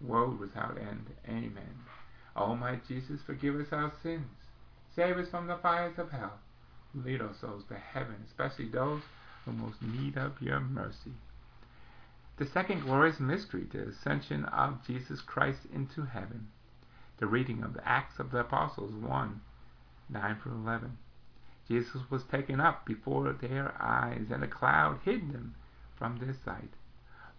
world 0.00 0.40
without 0.40 0.76
end. 0.76 1.06
Amen. 1.28 1.78
O 2.34 2.56
my 2.56 2.80
Jesus, 2.88 3.20
forgive 3.22 3.54
us 3.56 3.72
our 3.72 3.92
sins. 4.02 4.26
Save 4.94 5.18
us 5.18 5.28
from 5.28 5.46
the 5.46 5.56
fires 5.56 5.98
of 5.98 6.10
hell. 6.10 6.38
Lead 6.94 7.20
our 7.20 7.34
souls 7.40 7.64
to 7.68 7.76
heaven, 7.76 8.16
especially 8.26 8.68
those 8.68 9.02
who 9.44 9.52
most 9.52 9.80
need 9.82 10.16
of 10.16 10.40
your 10.40 10.60
mercy. 10.60 11.12
The 12.38 12.46
second 12.46 12.82
glorious 12.82 13.20
mystery, 13.20 13.66
the 13.70 13.88
ascension 13.88 14.44
of 14.46 14.84
Jesus 14.86 15.20
Christ 15.20 15.60
into 15.72 16.02
heaven. 16.02 16.48
The 17.20 17.26
reading 17.26 17.62
of 17.62 17.74
the 17.74 17.86
Acts 17.86 18.18
of 18.18 18.30
the 18.30 18.38
Apostles 18.38 18.94
1 18.94 19.42
9 20.08 20.40
through 20.40 20.54
11. 20.54 20.96
Jesus 21.68 22.10
was 22.10 22.24
taken 22.24 22.62
up 22.62 22.86
before 22.86 23.30
their 23.34 23.76
eyes, 23.78 24.30
and 24.30 24.42
a 24.42 24.48
cloud 24.48 25.00
hid 25.04 25.30
them 25.30 25.54
from 25.94 26.16
their 26.16 26.32
sight. 26.32 26.72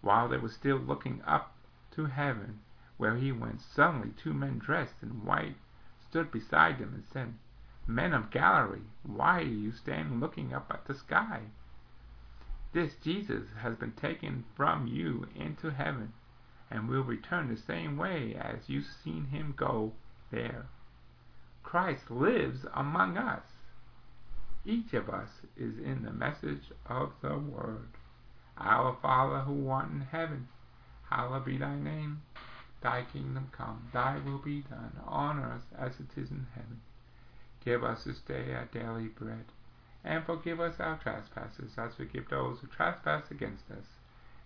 While 0.00 0.28
they 0.28 0.36
were 0.36 0.50
still 0.50 0.76
looking 0.76 1.20
up 1.26 1.56
to 1.96 2.06
heaven, 2.06 2.60
where 2.96 3.16
he 3.16 3.32
went, 3.32 3.60
suddenly 3.60 4.10
two 4.10 4.32
men 4.32 4.58
dressed 4.58 5.02
in 5.02 5.24
white 5.24 5.56
stood 6.08 6.30
beside 6.30 6.78
them 6.78 6.94
and 6.94 7.04
said, 7.04 7.34
Men 7.84 8.14
of 8.14 8.30
Galilee, 8.30 8.86
why 9.02 9.42
do 9.42 9.50
you 9.50 9.72
stand 9.72 10.20
looking 10.20 10.54
up 10.54 10.70
at 10.70 10.84
the 10.84 10.94
sky? 10.94 11.40
This 12.72 12.94
Jesus 12.94 13.48
has 13.58 13.74
been 13.74 13.94
taken 13.94 14.44
from 14.54 14.86
you 14.86 15.26
into 15.34 15.70
heaven, 15.70 16.12
and 16.72 16.88
will 16.88 17.02
return 17.02 17.48
the 17.48 17.60
same 17.60 17.98
way 17.98 18.34
as 18.40 18.68
you've 18.68 18.86
seen 19.04 19.26
him 19.26 19.52
go 19.56 19.92
there. 20.30 20.66
Christ 21.62 22.10
lives 22.10 22.60
among 22.74 23.18
us. 23.18 23.44
Each 24.64 24.94
of 24.94 25.10
us 25.10 25.28
is 25.56 25.78
in 25.78 26.02
the 26.02 26.12
message 26.12 26.70
of 26.86 27.12
the 27.20 27.38
Word. 27.38 27.88
Our 28.56 28.96
Father 29.02 29.40
who 29.40 29.68
art 29.68 29.90
in 29.90 30.00
heaven, 30.00 30.48
hallowed 31.10 31.44
be 31.44 31.58
thy 31.58 31.76
name. 31.76 32.22
Thy 32.80 33.04
kingdom 33.12 33.48
come, 33.52 33.88
thy 33.92 34.18
will 34.24 34.38
be 34.38 34.62
done, 34.62 34.98
on 35.06 35.40
earth 35.40 35.66
as 35.78 35.92
it 36.00 36.18
is 36.20 36.30
in 36.30 36.46
heaven. 36.54 36.80
Give 37.64 37.84
us 37.84 38.04
this 38.04 38.18
day 38.20 38.54
our 38.54 38.64
daily 38.72 39.08
bread, 39.08 39.44
and 40.04 40.24
forgive 40.24 40.58
us 40.58 40.80
our 40.80 40.96
trespasses, 40.96 41.72
as 41.76 41.98
we 41.98 42.06
forgive 42.06 42.28
those 42.28 42.58
who 42.60 42.66
trespass 42.66 43.30
against 43.30 43.70
us. 43.70 43.86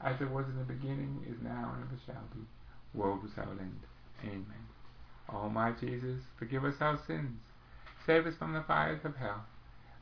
as 0.00 0.20
it 0.20 0.30
was 0.30 0.46
in 0.46 0.58
the 0.58 0.64
beginning, 0.64 1.24
is 1.28 1.40
now, 1.42 1.74
and 1.74 1.84
ever 1.84 2.00
shall 2.06 2.24
be, 2.34 2.46
world 2.94 3.22
without 3.22 3.58
end. 3.58 3.80
Amen. 4.24 5.52
My 5.52 5.72
Jesus, 5.72 6.22
forgive 6.38 6.64
us 6.64 6.80
our 6.80 6.98
sins, 7.06 7.38
save 8.06 8.26
us 8.26 8.34
from 8.38 8.52
the 8.54 8.62
fires 8.62 9.04
of 9.04 9.16
hell, 9.16 9.44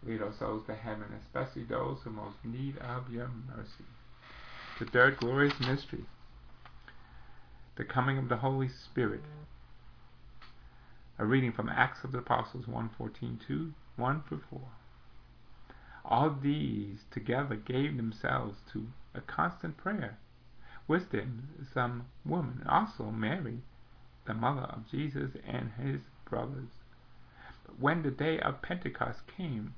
lead 0.02 0.22
our 0.22 0.32
souls 0.38 0.64
to 0.66 0.74
heaven, 0.74 1.06
especially 1.24 1.64
those 1.64 1.98
who 2.04 2.10
most 2.10 2.36
need 2.44 2.78
of 2.78 3.10
your 3.10 3.28
mercy. 3.48 3.84
The 4.78 4.86
third 4.86 5.16
glorious 5.16 5.58
mystery, 5.60 6.04
the 7.76 7.84
coming 7.84 8.18
of 8.18 8.28
the 8.28 8.36
Holy 8.36 8.68
Spirit. 8.68 9.22
A 11.18 11.24
reading 11.24 11.52
from 11.52 11.70
Acts 11.70 12.04
of 12.04 12.12
the 12.12 12.18
Apostles 12.18 12.66
1:14 12.66 13.38
2, 13.46 13.72
1 13.96 14.22
through 14.28 14.42
4. 14.50 14.60
All 16.04 16.30
these 16.30 16.98
together 17.10 17.56
gave 17.56 17.96
themselves 17.96 18.58
to 18.72 18.88
a 19.16 19.20
constant 19.22 19.76
prayer. 19.76 20.18
With 20.86 21.10
them 21.10 21.48
some 21.72 22.06
women, 22.24 22.62
also 22.68 23.10
Mary, 23.10 23.62
the 24.26 24.34
mother 24.34 24.62
of 24.62 24.88
Jesus, 24.90 25.32
and 25.44 25.72
his 25.72 26.02
brothers. 26.28 26.68
But 27.64 27.78
when 27.80 28.02
the 28.02 28.10
day 28.10 28.38
of 28.38 28.62
Pentecost 28.62 29.26
came, 29.26 29.74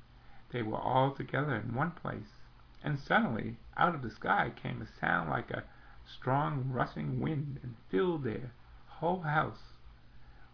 they 0.50 0.62
were 0.62 0.78
all 0.78 1.12
together 1.12 1.54
in 1.54 1.74
one 1.74 1.92
place. 1.92 2.42
And 2.82 2.98
suddenly, 2.98 3.58
out 3.76 3.94
of 3.94 4.02
the 4.02 4.10
sky 4.10 4.50
came 4.54 4.82
a 4.82 5.00
sound 5.00 5.30
like 5.30 5.50
a 5.50 5.64
strong 6.04 6.70
rushing 6.70 7.20
wind, 7.20 7.60
and 7.62 7.76
filled 7.90 8.24
their 8.24 8.52
whole 8.86 9.20
house 9.20 9.74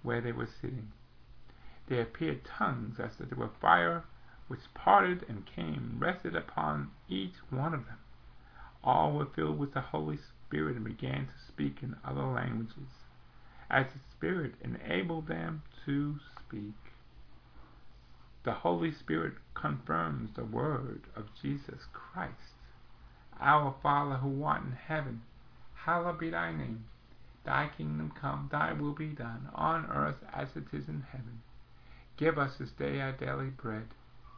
where 0.02 0.20
they 0.20 0.32
were 0.32 0.46
sitting. 0.60 0.92
There 1.86 2.02
appeared 2.02 2.44
tongues 2.44 3.00
as 3.00 3.20
if 3.20 3.30
they 3.30 3.36
were 3.36 3.48
fire 3.60 4.04
which 4.46 4.74
parted 4.74 5.24
and 5.28 5.46
came, 5.46 5.96
rested 5.98 6.36
upon 6.36 6.90
each 7.08 7.34
one 7.50 7.72
of 7.72 7.86
them. 7.86 7.98
All 8.86 9.12
were 9.12 9.24
filled 9.24 9.58
with 9.58 9.72
the 9.72 9.80
Holy 9.80 10.18
Spirit 10.18 10.76
and 10.76 10.84
began 10.84 11.26
to 11.26 11.46
speak 11.48 11.82
in 11.82 11.96
other 12.04 12.22
languages, 12.22 12.90
as 13.70 13.86
the 13.86 13.98
Spirit 14.10 14.56
enabled 14.60 15.26
them 15.26 15.62
to 15.86 16.20
speak. 16.38 16.74
The 18.42 18.52
Holy 18.52 18.92
Spirit 18.92 19.38
confirms 19.54 20.34
the 20.34 20.44
word 20.44 21.00
of 21.16 21.34
Jesus 21.40 21.86
Christ. 21.94 22.52
Our 23.40 23.74
Father 23.82 24.16
who 24.16 24.44
art 24.44 24.64
in 24.64 24.72
heaven, 24.72 25.22
hallowed 25.74 26.18
be 26.18 26.28
thy 26.28 26.52
name. 26.52 26.84
Thy 27.44 27.68
kingdom 27.74 28.12
come, 28.20 28.50
thy 28.52 28.74
will 28.74 28.94
be 28.94 29.08
done, 29.08 29.48
on 29.54 29.86
earth 29.86 30.22
as 30.30 30.56
it 30.56 30.74
is 30.74 30.88
in 30.88 31.06
heaven. 31.10 31.40
Give 32.18 32.38
us 32.38 32.58
this 32.58 32.72
day 32.72 33.00
our 33.00 33.12
daily 33.12 33.48
bread 33.48 33.88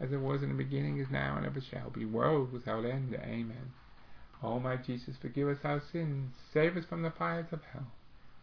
as 0.00 0.12
it 0.12 0.20
was 0.20 0.42
in 0.42 0.48
the 0.48 0.54
beginning, 0.54 0.96
is 0.96 1.10
now, 1.10 1.36
and 1.36 1.44
ever 1.44 1.60
shall 1.60 1.90
be, 1.90 2.06
world 2.06 2.50
without 2.52 2.86
end. 2.86 3.14
Amen. 3.22 3.72
O 4.42 4.58
my 4.58 4.76
Jesus, 4.76 5.18
forgive 5.18 5.48
us 5.48 5.58
our 5.62 5.80
sins, 5.92 6.34
save 6.54 6.74
us 6.78 6.86
from 6.86 7.02
the 7.02 7.10
fires 7.10 7.52
of 7.52 7.62
hell. 7.74 7.86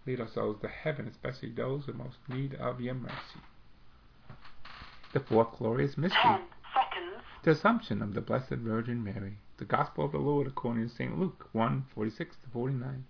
Lead 0.05 0.21
our 0.21 0.27
souls 0.27 0.61
to 0.61 0.67
heaven, 0.67 1.07
especially 1.07 1.49
those 1.49 1.85
who 1.85 1.93
most 1.93 2.17
need 2.29 2.53
of 2.53 2.79
your 2.79 2.93
mercy. 2.93 3.41
The 5.13 5.19
fourth 5.19 5.57
glorious 5.57 5.97
mystery. 5.97 6.41
The 7.41 7.51
Assumption 7.51 8.03
of 8.03 8.13
the 8.13 8.21
Blessed 8.21 8.51
Virgin 8.51 9.03
Mary. 9.03 9.39
The 9.57 9.65
Gospel 9.65 10.05
of 10.05 10.11
the 10.11 10.19
Lord 10.19 10.45
according 10.45 10.87
to 10.87 10.93
St. 10.93 11.17
Luke 11.17 11.49
1 11.53 11.85
46 11.95 12.37
49. 12.53 13.05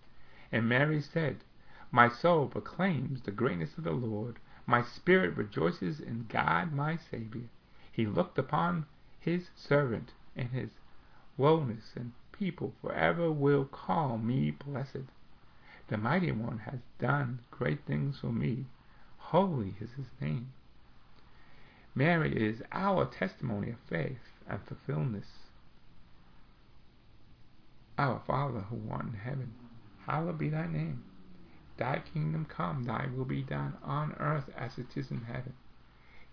And 0.53 0.69
Mary 0.69 1.01
said, 1.01 1.43
My 1.91 2.07
soul 2.07 2.47
proclaims 2.47 3.23
the 3.23 3.31
greatness 3.31 3.77
of 3.77 3.83
the 3.83 3.91
Lord. 3.91 4.39
My 4.65 4.81
spirit 4.81 5.35
rejoices 5.35 5.99
in 5.99 6.27
God 6.29 6.71
my 6.71 6.95
Savior 6.95 7.49
he 7.97 8.05
looked 8.05 8.37
upon 8.37 8.85
his 9.19 9.49
servant 9.55 10.13
and 10.35 10.49
his 10.51 10.69
woeness, 11.35 11.95
and 11.95 12.11
people 12.31 12.71
forever 12.79 13.31
will 13.31 13.65
call 13.65 14.19
me 14.19 14.51
blessed. 14.51 15.09
The 15.87 15.97
Mighty 15.97 16.31
One 16.31 16.59
has 16.59 16.79
done 16.99 17.39
great 17.49 17.87
things 17.87 18.19
for 18.19 18.31
me. 18.31 18.67
Holy 19.17 19.73
is 19.81 19.89
his 19.93 20.05
name. 20.21 20.53
Mary 21.95 22.31
is 22.37 22.61
our 22.71 23.05
testimony 23.05 23.71
of 23.71 23.79
faith 23.89 24.19
and 24.47 24.61
fulfillment. 24.61 25.25
Our 27.97 28.21
Father 28.27 28.59
who 28.59 28.79
art 28.91 29.07
in 29.07 29.13
heaven, 29.13 29.55
hallowed 30.05 30.37
be 30.37 30.49
thy 30.49 30.67
name. 30.67 31.03
Thy 31.77 32.03
kingdom 32.13 32.45
come, 32.45 32.83
thy 32.83 33.07
will 33.07 33.25
be 33.25 33.41
done 33.41 33.75
on 33.83 34.13
earth 34.19 34.51
as 34.55 34.77
it 34.77 34.95
is 34.95 35.09
in 35.09 35.21
heaven. 35.21 35.53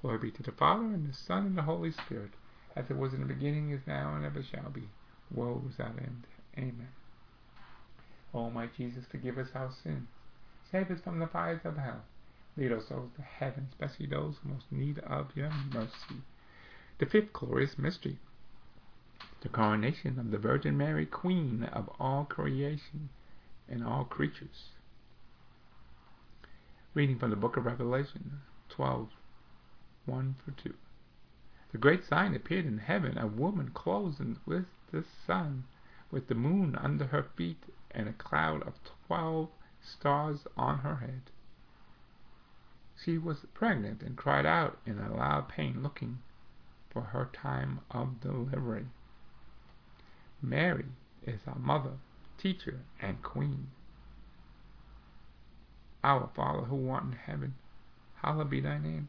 Glory 0.00 0.18
be 0.18 0.30
to 0.30 0.42
the 0.42 0.52
Father, 0.52 0.84
and 0.84 1.08
the 1.08 1.12
Son, 1.12 1.44
and 1.46 1.58
the 1.58 1.62
Holy 1.62 1.92
Spirit, 1.92 2.30
as 2.74 2.90
it 2.90 2.96
was 2.96 3.12
in 3.12 3.20
the 3.20 3.26
beginning, 3.26 3.70
is 3.70 3.86
now, 3.86 4.14
and 4.14 4.24
ever 4.24 4.42
shall 4.42 4.70
be, 4.70 4.88
world 5.30 5.64
without 5.64 5.98
end. 5.98 6.26
Amen. 6.56 6.88
O 8.32 8.48
my 8.48 8.66
Jesus, 8.66 9.04
forgive 9.10 9.36
us 9.36 9.48
our 9.54 9.70
sins. 9.70 10.08
Save 10.70 10.90
us 10.90 11.00
from 11.00 11.18
the 11.18 11.26
fires 11.26 11.60
of 11.64 11.76
hell. 11.76 12.02
Lead 12.56 12.72
our 12.72 12.80
souls 12.80 13.10
to 13.16 13.22
heaven, 13.22 13.68
especially 13.72 14.06
those 14.06 14.36
who 14.42 14.50
most 14.50 14.70
need 14.70 14.98
of 15.00 15.36
your 15.36 15.50
mercy. 15.72 16.22
The 16.98 17.06
fifth 17.06 17.32
glorious 17.32 17.78
mystery, 17.78 18.18
the 19.42 19.48
coronation 19.48 20.18
of 20.18 20.30
the 20.30 20.38
Virgin 20.38 20.76
Mary, 20.76 21.06
Queen 21.06 21.64
of 21.72 21.90
all 21.98 22.24
creation 22.24 23.08
and 23.68 23.84
all 23.84 24.04
creatures. 24.04 24.70
Reading 26.94 27.18
from 27.18 27.30
the 27.30 27.36
book 27.36 27.56
of 27.56 27.66
Revelation 27.66 28.40
12, 28.68 29.08
1 30.06 30.34
for 30.44 30.50
2. 30.52 30.74
The 31.72 31.78
great 31.78 32.04
sign 32.04 32.34
appeared 32.34 32.66
in 32.66 32.78
heaven, 32.78 33.16
a 33.16 33.28
woman 33.28 33.70
clothed 33.70 34.38
with 34.44 34.66
the 34.90 35.04
sun, 35.26 35.64
with 36.10 36.26
the 36.26 36.34
moon 36.34 36.74
under 36.74 37.06
her 37.06 37.22
feet, 37.22 37.62
and 37.92 38.08
a 38.08 38.12
cloud 38.12 38.62
of 38.64 38.74
twelve 39.06 39.50
stars 39.80 40.46
on 40.56 40.78
her 40.78 40.96
head. 40.96 41.30
She 42.96 43.18
was 43.18 43.46
pregnant 43.54 44.02
and 44.02 44.16
cried 44.16 44.46
out 44.46 44.78
in 44.84 44.98
a 44.98 45.14
loud 45.14 45.48
pain, 45.48 45.82
looking 45.82 46.22
for 46.90 47.02
her 47.02 47.30
time 47.32 47.80
of 47.90 48.20
delivery. 48.20 48.86
Mary 50.42 50.86
is 51.22 51.40
our 51.46 51.58
mother, 51.58 51.98
teacher, 52.36 52.80
and 53.00 53.22
queen. 53.22 53.70
Our 56.02 56.28
Father 56.34 56.64
who 56.64 56.88
art 56.90 57.04
in 57.04 57.12
heaven, 57.12 57.54
hallowed 58.16 58.50
be 58.50 58.60
thy 58.60 58.78
name. 58.78 59.08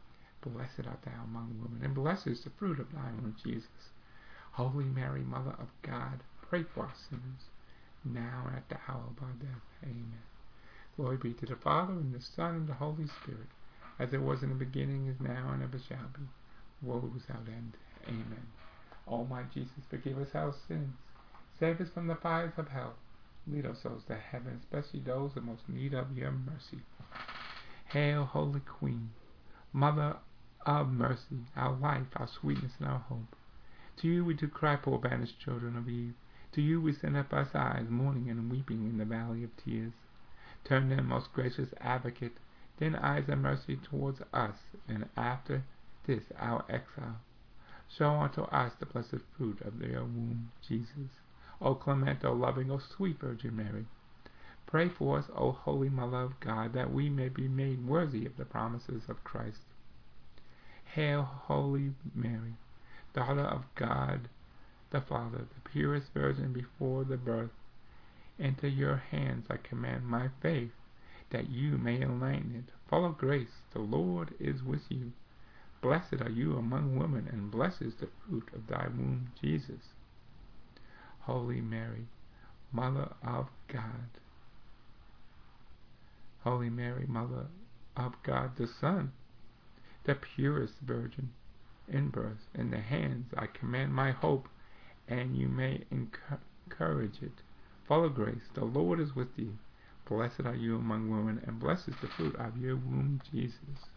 Blessed 0.43 0.87
art 0.87 1.03
thou 1.03 1.23
among 1.23 1.59
women, 1.61 1.85
and 1.85 1.93
blessed 1.93 2.25
is 2.25 2.41
the 2.43 2.49
fruit 2.49 2.79
of 2.79 2.91
thy 2.91 3.11
womb, 3.11 3.35
Jesus. 3.43 3.91
Holy 4.53 4.85
Mary, 4.85 5.21
Mother 5.21 5.55
of 5.59 5.69
God, 5.83 6.23
pray 6.41 6.63
for 6.63 6.87
us 6.87 7.05
sinners, 7.09 7.49
now 8.03 8.45
and 8.47 8.57
at 8.57 8.67
the 8.67 8.77
hour 8.87 9.03
of 9.07 9.23
our 9.23 9.33
death. 9.33 9.61
Amen. 9.83 10.23
Glory 10.97 11.17
be 11.17 11.33
to 11.33 11.45
the 11.45 11.55
Father, 11.55 11.93
and 11.93 12.11
the 12.11 12.21
Son, 12.21 12.55
and 12.55 12.67
the 12.67 12.73
Holy 12.73 13.05
Spirit, 13.05 13.49
as 13.99 14.13
it 14.13 14.21
was 14.21 14.41
in 14.41 14.49
the 14.49 14.55
beginning, 14.55 15.07
is 15.07 15.19
now, 15.21 15.51
and 15.53 15.61
ever 15.61 15.77
shall 15.77 16.09
be, 16.13 16.27
world 16.81 17.13
without 17.13 17.47
end. 17.47 17.77
Amen. 18.07 18.47
O 19.07 19.23
my 19.25 19.43
Jesus, 19.53 19.85
forgive 19.89 20.17
us 20.17 20.33
our 20.33 20.55
sins, 20.67 20.95
save 21.59 21.79
us 21.79 21.89
from 21.89 22.07
the 22.07 22.15
fires 22.15 22.53
of 22.57 22.67
hell, 22.67 22.95
lead 23.47 23.67
our 23.67 23.75
souls 23.75 24.03
to 24.07 24.15
heaven, 24.15 24.59
especially 24.63 25.01
those 25.01 25.31
in 25.35 25.45
most 25.45 25.69
need 25.69 25.93
of 25.93 26.17
your 26.17 26.31
mercy. 26.31 26.81
Hail, 27.89 28.25
Holy 28.25 28.61
Queen, 28.61 29.11
Mother 29.71 30.17
of 30.65 30.89
mercy, 30.89 31.45
our 31.55 31.75
life, 31.75 32.07
our 32.15 32.27
sweetness, 32.27 32.73
and 32.79 32.87
our 32.87 32.99
hope. 32.99 33.35
To 33.97 34.07
you 34.07 34.25
we 34.25 34.33
do 34.33 34.47
cry, 34.47 34.75
poor 34.75 34.99
banished 34.99 35.39
children 35.39 35.75
of 35.75 35.87
Eve. 35.89 36.13
To 36.53 36.61
you 36.61 36.81
we 36.81 36.93
send 36.93 37.15
up 37.15 37.33
our 37.33 37.47
sighs, 37.51 37.87
mourning 37.89 38.29
and 38.29 38.51
weeping 38.51 38.85
in 38.85 38.97
the 38.97 39.05
valley 39.05 39.43
of 39.43 39.55
tears. 39.57 39.93
Turn 40.63 40.89
then, 40.89 41.05
most 41.05 41.33
gracious 41.33 41.69
advocate, 41.79 42.37
then 42.77 42.95
eyes 42.95 43.29
of 43.29 43.39
mercy 43.39 43.77
towards 43.77 44.21
us, 44.33 44.55
and 44.87 45.07
after 45.15 45.63
this 46.05 46.23
our 46.37 46.65
exile. 46.69 47.17
Show 47.87 48.09
unto 48.09 48.41
us 48.43 48.73
the 48.79 48.85
blessed 48.85 49.21
fruit 49.37 49.61
of 49.61 49.79
their 49.79 50.01
womb, 50.01 50.51
Jesus. 50.67 51.19
O 51.61 51.75
clement, 51.75 52.23
O 52.25 52.33
loving, 52.33 52.71
O 52.71 52.79
sweet 52.79 53.19
Virgin 53.19 53.55
Mary. 53.55 53.85
Pray 54.65 54.89
for 54.89 55.17
us, 55.17 55.29
O 55.35 55.51
Holy 55.51 55.89
Mother 55.89 56.21
of 56.21 56.39
God, 56.39 56.73
that 56.73 56.93
we 56.93 57.09
may 57.09 57.29
be 57.29 57.47
made 57.47 57.85
worthy 57.85 58.25
of 58.25 58.37
the 58.37 58.45
promises 58.45 59.09
of 59.09 59.23
Christ. 59.23 59.61
Hail, 60.93 61.23
Holy 61.23 61.91
Mary, 62.13 62.55
Daughter 63.13 63.41
of 63.41 63.63
God 63.75 64.29
the 64.91 65.01
Father, 65.01 65.39
the 65.39 65.69
purest 65.69 66.07
Virgin 66.13 66.51
before 66.51 67.05
the 67.05 67.17
birth. 67.17 67.51
Into 68.37 68.69
your 68.69 68.97
hands 68.97 69.47
I 69.49 69.57
commend 69.57 70.05
my 70.05 70.29
faith, 70.41 70.71
that 71.29 71.49
you 71.49 71.77
may 71.77 72.01
enlighten 72.01 72.55
it. 72.67 72.73
Full 72.89 73.05
of 73.05 73.17
grace, 73.17 73.61
the 73.71 73.79
Lord 73.79 74.33
is 74.39 74.61
with 74.61 74.81
you. 74.89 75.13
Blessed 75.81 76.21
are 76.21 76.29
you 76.29 76.57
among 76.57 76.97
women, 76.97 77.27
and 77.31 77.49
blessed 77.49 77.81
is 77.81 77.95
the 77.95 78.09
fruit 78.27 78.49
of 78.53 78.67
thy 78.67 78.87
womb, 78.87 79.31
Jesus. 79.41 79.81
Holy 81.21 81.61
Mary, 81.61 82.07
Mother 82.73 83.13
of 83.23 83.47
God. 83.67 84.09
Holy 86.43 86.69
Mary, 86.69 87.05
Mother 87.07 87.47
of 87.95 88.13
God 88.23 88.57
the 88.57 88.67
Son, 88.67 89.13
the 90.03 90.15
purest 90.15 90.75
Virgin 90.81 91.31
in 91.87 92.09
birth. 92.09 92.47
In 92.55 92.71
the 92.71 92.79
hands 92.79 93.33
I 93.37 93.47
commend 93.47 93.93
my 93.93 94.11
hope, 94.11 94.47
and 95.07 95.35
you 95.35 95.47
may 95.47 95.83
encourage 95.91 97.21
it. 97.21 97.41
Full 97.87 98.05
of 98.05 98.15
grace, 98.15 98.49
the 98.53 98.63
Lord 98.65 98.99
is 98.99 99.15
with 99.15 99.35
thee. 99.35 99.53
Blessed 100.07 100.45
are 100.45 100.55
you 100.55 100.75
among 100.75 101.09
women, 101.09 101.41
and 101.45 101.59
blessed 101.59 101.89
is 101.89 101.95
the 102.01 102.07
fruit 102.07 102.35
of 102.35 102.57
your 102.57 102.75
womb, 102.75 103.21
Jesus. 103.31 103.89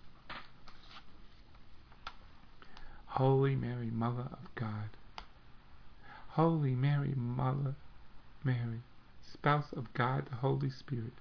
Holy 3.07 3.55
Mary, 3.55 3.91
Mother 3.91 4.29
of 4.33 4.55
God. 4.55 4.91
Holy 6.29 6.75
Mary, 6.75 7.15
Mother 7.17 7.77
Mary, 8.43 8.83
Spouse 9.23 9.73
of 9.73 9.95
God 9.95 10.27
the 10.27 10.37
Holy 10.37 10.69
Spirit, 10.69 11.13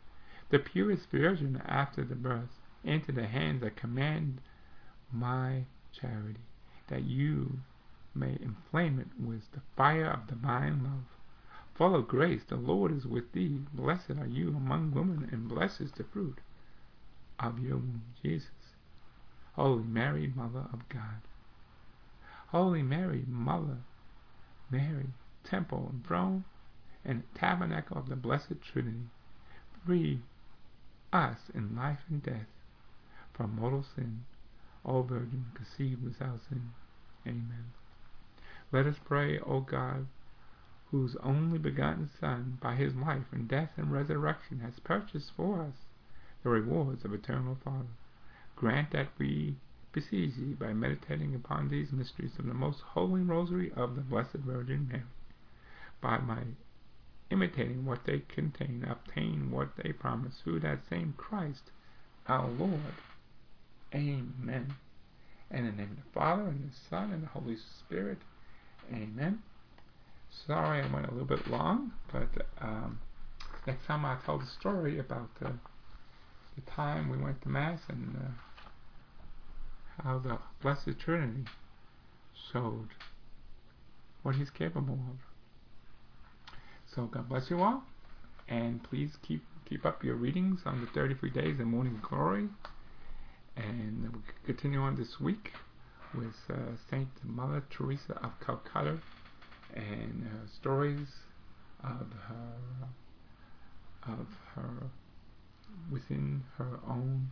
the 0.50 0.58
purest 0.60 1.10
Virgin 1.12 1.62
after 1.66 2.04
the 2.04 2.16
birth, 2.16 2.60
into 2.84 3.12
the 3.12 3.28
hands 3.28 3.64
I 3.64 3.70
commend 3.70 4.42
my 5.14 5.66
charity, 5.92 6.42
that 6.88 7.04
you 7.04 7.60
may 8.16 8.38
inflame 8.42 9.00
it 9.00 9.08
with 9.24 9.52
the 9.52 9.62
fire 9.78 10.10
of 10.10 10.28
divine 10.28 10.84
love. 10.84 11.06
Full 11.76 11.96
of 11.96 12.08
grace, 12.08 12.44
the 12.48 12.56
Lord 12.56 12.92
is 12.92 13.06
with 13.06 13.32
thee. 13.32 13.62
Blessed 13.74 14.12
are 14.20 14.28
you 14.28 14.50
among 14.50 14.92
women, 14.92 15.30
and 15.32 15.48
blessed 15.48 15.82
is 15.82 15.92
the 15.92 16.04
fruit 16.04 16.40
of 17.40 17.60
your 17.60 17.78
womb, 17.78 18.04
Jesus. 18.22 18.50
Holy 19.54 19.84
Mary, 19.84 20.32
Mother 20.36 20.68
of 20.72 20.88
God. 20.90 21.22
Holy 22.48 22.84
Mary, 22.84 23.24
Mother, 23.28 23.78
Mary, 24.70 25.10
temple 25.44 25.90
and 25.92 26.06
throne, 26.06 26.44
and 27.04 27.24
tabernacle 27.34 27.98
of 27.98 28.10
the 28.10 28.16
Blessed 28.16 28.62
Trinity, 28.62 29.10
free 29.86 30.22
us 31.12 31.38
in 31.54 31.76
life 31.76 32.00
and 32.10 32.24
death 32.24 32.48
from 33.34 33.56
mortal 33.56 33.84
sin, 33.96 34.26
O 34.86 35.02
Virgin 35.02 35.46
conceived 35.54 36.04
without 36.04 36.40
sin. 36.50 36.72
Amen. 37.26 37.72
Let 38.72 38.86
us 38.86 38.98
pray, 39.06 39.40
O 39.40 39.62
God, 39.62 40.08
whose 40.92 41.16
only 41.24 41.58
begotten 41.58 42.10
Son, 42.20 42.58
by 42.62 42.76
his 42.76 42.94
life 42.96 43.26
and 43.32 43.48
death 43.48 43.72
and 43.78 43.92
resurrection, 43.92 44.60
has 44.60 44.80
purchased 44.80 45.32
for 45.36 45.62
us 45.62 45.76
the 46.44 46.50
rewards 46.50 47.06
of 47.06 47.14
eternal 47.14 47.58
Father. 47.64 47.96
Grant 48.56 48.92
that 48.92 49.10
we 49.18 49.56
beseech 49.92 50.36
thee 50.36 50.54
by 50.54 50.74
meditating 50.74 51.34
upon 51.34 51.70
these 51.70 51.92
mysteries 51.92 52.38
of 52.38 52.46
the 52.46 52.54
most 52.54 52.82
holy 52.82 53.22
rosary 53.22 53.72
of 53.76 53.96
the 53.96 54.02
Blessed 54.02 54.34
Virgin 54.36 54.88
Mary, 54.90 55.04
by 56.02 56.18
my 56.18 56.44
imitating 57.30 57.86
what 57.86 58.04
they 58.06 58.20
contain, 58.28 58.86
obtain 58.90 59.50
what 59.50 59.70
they 59.78 59.92
promise 59.94 60.42
through 60.44 60.60
that 60.60 60.80
same 60.90 61.14
Christ 61.18 61.72
our 62.28 62.50
Lord. 62.50 62.94
Amen. 63.94 64.74
In 65.52 65.66
the 65.66 65.72
name 65.72 65.92
of 65.92 65.98
the 65.98 66.20
Father, 66.20 66.44
and 66.44 66.70
the 66.70 66.76
Son, 66.90 67.12
and 67.12 67.24
the 67.24 67.28
Holy 67.28 67.58
Spirit. 67.80 68.18
Amen. 68.92 69.40
Sorry 70.48 70.82
I 70.82 70.94
went 70.94 71.08
a 71.08 71.12
little 71.12 71.28
bit 71.28 71.48
long, 71.48 71.92
but 72.12 72.30
um, 72.60 73.00
next 73.68 73.86
time 73.86 74.04
I'll 74.04 74.20
tell 74.26 74.40
the 74.40 74.48
story 74.48 74.98
about 75.00 75.30
the 75.40 75.54
time 76.76 77.10
we 77.10 77.18
went 77.18 77.42
to 77.44 77.50
Mass 77.50 77.80
and 77.88 78.16
uh, 78.18 80.04
how 80.04 80.20
the 80.20 80.40
Blessed 80.62 81.00
Trinity 81.00 81.46
showed 82.52 82.90
what 84.24 84.36
He's 84.36 84.50
capable 84.50 84.94
of. 84.94 86.56
So 86.96 87.06
God 87.06 87.30
bless 87.30 87.50
you 87.50 87.62
all, 87.62 87.84
and 88.48 88.84
please 88.84 89.12
keep 89.22 89.44
keep 89.66 89.86
up 89.86 90.04
your 90.04 90.16
readings 90.16 90.62
on 90.66 90.82
the 90.82 90.88
33 90.88 91.30
days 91.30 91.60
of 91.60 91.68
morning 91.68 92.00
glory, 92.08 92.50
and 93.56 94.10
we'll 94.12 94.22
continue 94.46 94.80
on 94.80 94.96
this 94.96 95.20
week 95.20 95.52
with 96.16 96.36
uh, 96.50 96.56
Saint 96.90 97.10
Mother 97.24 97.64
Teresa 97.70 98.14
of 98.24 98.32
Calcutta 98.46 99.00
and 99.74 100.28
stories 100.60 101.08
of 101.84 102.08
her 102.28 102.88
of 104.08 104.28
her 104.56 104.90
within 105.92 106.44
her 106.58 106.80
own 106.88 107.30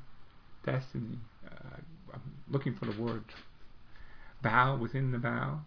destiny. 0.65 1.19
Uh, 1.45 1.78
I'm 2.13 2.22
looking 2.49 2.76
for 2.76 2.86
the 2.86 3.01
word 3.01 3.24
vow 4.41 4.76
within 4.76 5.11
the 5.11 5.17
vow, 5.17 5.61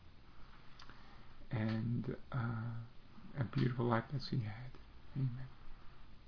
and 1.51 2.17
uh, 2.33 3.39
a 3.39 3.45
beautiful 3.57 3.85
life 3.87 4.05
that 4.13 4.23
she 4.29 4.37
had. 4.37 4.71
Amen. 5.17 5.54